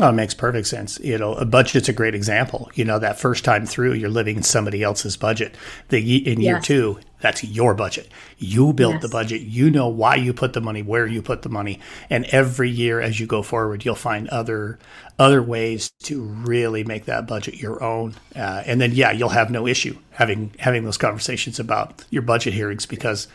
Oh, 0.00 0.08
it 0.08 0.12
makes 0.12 0.32
perfect 0.32 0.68
sense. 0.68 0.98
You 1.00 1.18
know, 1.18 1.34
a 1.34 1.44
budget's 1.44 1.88
a 1.88 1.92
great 1.92 2.14
example. 2.14 2.70
You 2.74 2.84
know, 2.84 2.98
that 2.98 3.18
first 3.18 3.44
time 3.44 3.66
through, 3.66 3.92
you're 3.92 4.08
living 4.08 4.38
in 4.38 4.42
somebody 4.42 4.82
else's 4.82 5.18
budget. 5.18 5.54
The 5.90 6.16
in 6.26 6.40
year 6.40 6.54
yes. 6.54 6.64
two, 6.64 6.98
that's 7.20 7.44
your 7.44 7.74
budget. 7.74 8.08
You 8.38 8.72
built 8.72 8.94
yes. 8.94 9.02
the 9.02 9.08
budget. 9.08 9.42
You 9.42 9.70
know 9.70 9.88
why 9.88 10.14
you 10.14 10.32
put 10.32 10.54
the 10.54 10.62
money, 10.62 10.82
where 10.82 11.06
you 11.06 11.20
put 11.20 11.42
the 11.42 11.50
money, 11.50 11.78
and 12.08 12.24
every 12.26 12.70
year 12.70 13.02
as 13.02 13.20
you 13.20 13.26
go 13.26 13.42
forward, 13.42 13.84
you'll 13.84 13.94
find 13.94 14.28
other 14.30 14.78
other 15.18 15.42
ways 15.42 15.90
to 16.04 16.22
really 16.22 16.84
make 16.84 17.04
that 17.04 17.26
budget 17.26 17.56
your 17.56 17.82
own. 17.82 18.14
Uh, 18.34 18.62
and 18.64 18.80
then, 18.80 18.92
yeah, 18.92 19.12
you'll 19.12 19.28
have 19.28 19.50
no 19.50 19.66
issue 19.66 19.98
having 20.12 20.54
having 20.58 20.84
those 20.84 20.96
conversations 20.96 21.60
about 21.60 22.04
your 22.08 22.22
budget 22.22 22.54
hearings 22.54 22.86
because 22.86 23.28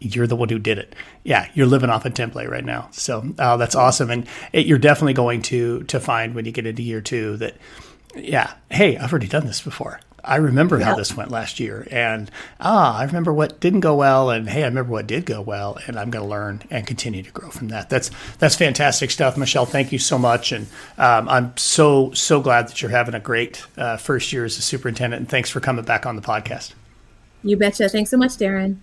you're 0.00 0.26
the 0.26 0.36
one 0.36 0.48
who 0.48 0.58
did 0.58 0.78
it. 0.78 0.94
Yeah, 1.22 1.48
you're 1.54 1.66
living 1.66 1.90
off 1.90 2.04
a 2.04 2.10
template 2.10 2.48
right 2.48 2.64
now. 2.64 2.88
So 2.90 3.34
uh, 3.38 3.56
that's 3.56 3.74
awesome, 3.74 4.10
and 4.10 4.26
it, 4.52 4.66
you're 4.66 4.78
definitely 4.78 5.14
going 5.14 5.42
to 5.42 5.84
to 5.84 6.00
find 6.00 6.34
when 6.34 6.46
you 6.46 6.52
get 6.52 6.66
into 6.66 6.82
year 6.82 7.00
two 7.00 7.36
that, 7.36 7.54
yeah, 8.16 8.54
hey, 8.70 8.96
I've 8.96 9.12
already 9.12 9.28
done 9.28 9.46
this 9.46 9.60
before. 9.60 10.00
I 10.22 10.36
remember 10.36 10.78
yeah. 10.78 10.86
how 10.86 10.96
this 10.96 11.16
went 11.16 11.30
last 11.30 11.60
year, 11.60 11.86
and 11.90 12.30
ah, 12.60 12.98
I 12.98 13.04
remember 13.04 13.32
what 13.32 13.60
didn't 13.60 13.80
go 13.80 13.94
well, 13.94 14.30
and 14.30 14.48
hey, 14.48 14.62
I 14.64 14.66
remember 14.66 14.92
what 14.92 15.06
did 15.06 15.24
go 15.24 15.40
well, 15.40 15.78
and 15.86 15.98
I'm 15.98 16.10
going 16.10 16.24
to 16.24 16.30
learn 16.30 16.62
and 16.70 16.86
continue 16.86 17.22
to 17.22 17.30
grow 17.30 17.50
from 17.50 17.68
that. 17.68 17.88
That's 17.88 18.10
that's 18.38 18.56
fantastic 18.56 19.10
stuff, 19.10 19.36
Michelle. 19.36 19.66
Thank 19.66 19.92
you 19.92 19.98
so 19.98 20.18
much, 20.18 20.52
and 20.52 20.66
um, 20.98 21.28
I'm 21.28 21.56
so 21.56 22.12
so 22.12 22.40
glad 22.40 22.68
that 22.68 22.82
you're 22.82 22.90
having 22.90 23.14
a 23.14 23.20
great 23.20 23.64
uh, 23.76 23.96
first 23.96 24.32
year 24.32 24.44
as 24.44 24.58
a 24.58 24.62
superintendent, 24.62 25.20
and 25.20 25.28
thanks 25.28 25.50
for 25.50 25.60
coming 25.60 25.84
back 25.84 26.04
on 26.04 26.16
the 26.16 26.22
podcast. 26.22 26.74
You 27.42 27.56
betcha. 27.56 27.88
Thanks 27.88 28.10
so 28.10 28.18
much, 28.18 28.36
Darrin 28.36 28.82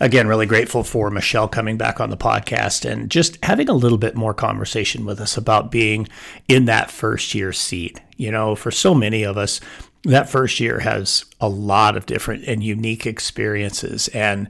again, 0.00 0.28
really 0.28 0.46
grateful 0.46 0.84
for 0.84 1.10
Michelle 1.10 1.48
coming 1.48 1.76
back 1.76 2.00
on 2.00 2.10
the 2.10 2.16
podcast 2.16 2.88
and 2.88 3.10
just 3.10 3.42
having 3.44 3.68
a 3.68 3.74
little 3.74 3.98
bit 3.98 4.14
more 4.14 4.34
conversation 4.34 5.04
with 5.04 5.20
us 5.20 5.36
about 5.36 5.70
being 5.70 6.08
in 6.48 6.64
that 6.66 6.90
first 6.90 7.34
year 7.34 7.52
seat. 7.52 8.00
You 8.16 8.30
know, 8.30 8.54
for 8.54 8.70
so 8.70 8.94
many 8.94 9.22
of 9.22 9.36
us, 9.36 9.60
that 10.04 10.28
first 10.28 10.60
year 10.60 10.80
has 10.80 11.24
a 11.40 11.48
lot 11.48 11.96
of 11.96 12.06
different 12.06 12.44
and 12.44 12.62
unique 12.62 13.06
experiences. 13.06 14.08
And 14.08 14.48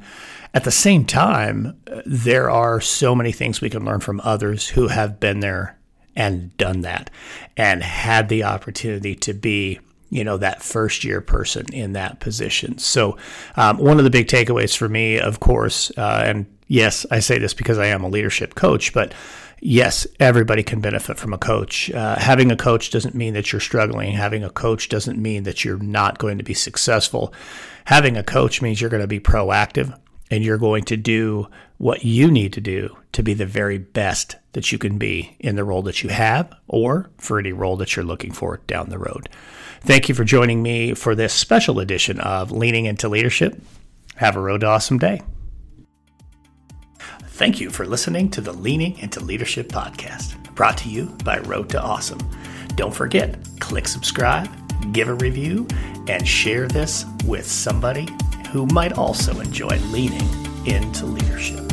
at 0.53 0.65
the 0.65 0.71
same 0.71 1.05
time, 1.05 1.79
there 2.05 2.51
are 2.51 2.81
so 2.81 3.15
many 3.15 3.33
things 3.33 3.61
we 3.61 3.71
can 3.71 3.85
learn 3.85 4.01
from 4.01 4.21
others 4.25 4.69
who 4.69 4.89
have 4.89 5.21
been 5.21 5.41
there 5.41 5.79
and 6.17 6.57
done 6.57 6.83
that 6.83 7.11
and 7.57 7.83
had 7.83 8.29
the 8.29 8.45
opportunity 8.45 9.15
to 9.17 9.35
be 9.35 9.81
you 10.11 10.25
know 10.25 10.37
that 10.37 10.63
first 10.63 11.05
year 11.05 11.21
person 11.21 11.67
in 11.73 11.93
that 11.93 12.21
position. 12.21 12.79
So 12.79 13.17
um, 13.57 13.79
one 13.79 13.99
of 13.99 14.05
the 14.05 14.11
big 14.11 14.27
takeaways 14.27 14.77
for 14.77 14.89
me, 14.89 15.19
of 15.19 15.41
course, 15.41 15.91
uh, 15.97 16.23
and 16.25 16.47
yes, 16.69 17.07
I 17.11 17.21
say 17.21 17.39
this 17.39 17.55
because 17.55 17.79
I 17.79 17.87
am 17.87 18.05
a 18.05 18.09
leadership 18.09 18.55
coach, 18.55 18.93
but 18.93 19.15
yes, 19.61 20.07
everybody 20.21 20.63
can 20.63 20.81
benefit 20.81 21.19
from 21.19 21.33
a 21.33 21.39
coach. 21.39 21.91
Uh, 21.91 22.17
having 22.17 22.53
a 22.53 22.57
coach 22.57 22.91
doesn't 22.91 23.15
mean 23.15 23.35
that 23.35 23.53
you're 23.53 23.61
struggling. 23.61 24.13
Having 24.13 24.45
a 24.45 24.51
coach 24.51 24.89
doesn't 24.89 25.21
mean 25.21 25.45
that 25.45 25.65
you're 25.65 25.79
not 25.79 26.19
going 26.19 26.39
to 26.39 26.45
be 26.45 26.55
successful. 26.55 27.33
Having 27.87 28.17
a 28.17 28.23
coach 28.23 28.63
means 28.63 28.81
you're 28.81 28.91
going 28.91 29.03
to 29.03 29.07
be 29.07 29.21
proactive 29.21 29.99
and 30.31 30.45
you're 30.45 30.59
going 30.59 30.85
to 30.85 30.97
do 30.97 31.49
what 31.79 32.05
you 32.05 32.31
need 32.31 32.53
to 32.55 32.61
do 32.61 32.97
to 33.13 33.23
be 33.23 33.35
the 33.35 33.47
very 33.47 33.79
best 33.79 34.37
that 34.53 34.73
you 34.73 34.79
can 34.79 34.99
be 34.99 35.37
in 35.41 35.57
the 35.57 35.65
role 35.65 35.83
that 35.83 36.03
you 36.03 36.09
have 36.09 36.53
or 36.69 37.11
for 37.19 37.39
any 37.39 37.53
role 37.53 37.77
that 37.77 37.95
you're 37.95 38.05
looking 38.05 38.33
for 38.33 38.59
down 38.67 38.89
the 38.89 38.99
road. 38.99 39.29
Thank 39.81 40.09
you 40.09 40.15
for 40.15 40.25
joining 40.25 40.63
me 40.63 40.95
for 40.95 41.15
this 41.15 41.35
special 41.35 41.79
edition 41.79 42.19
of 42.21 42.51
Leaning 42.51 42.87
into 42.87 43.09
Leadership. 43.09 43.61
Have 44.17 44.37
a 44.37 44.41
road 44.41 44.65
awesome 44.65 44.99
day. 44.99 45.21
Thank 47.25 47.61
you 47.61 47.69
for 47.69 47.85
listening 47.85 48.31
to 48.31 48.41
the 48.41 48.53
Leaning 48.53 48.97
into 48.99 49.19
Leadership 49.21 49.69
podcast, 49.69 50.55
brought 50.55 50.79
to 50.79 50.89
you 50.89 51.07
by 51.25 51.41
Road 51.41 51.69
to 51.71 51.83
Awesome. 51.83 52.21
Don't 52.77 52.95
forget, 52.95 53.37
click 53.59 53.89
subscribe, 53.89 54.49
give 54.93 55.09
a 55.09 55.15
review, 55.15 55.67
and 56.07 56.27
share 56.27 56.69
this 56.69 57.05
with 57.27 57.47
somebody 57.47 58.07
who 58.55 58.67
might 58.67 58.93
also 58.93 59.41
enjoy 59.41 59.77
leaning 59.91 60.29
into 60.65 61.07
leadership. 61.07 61.64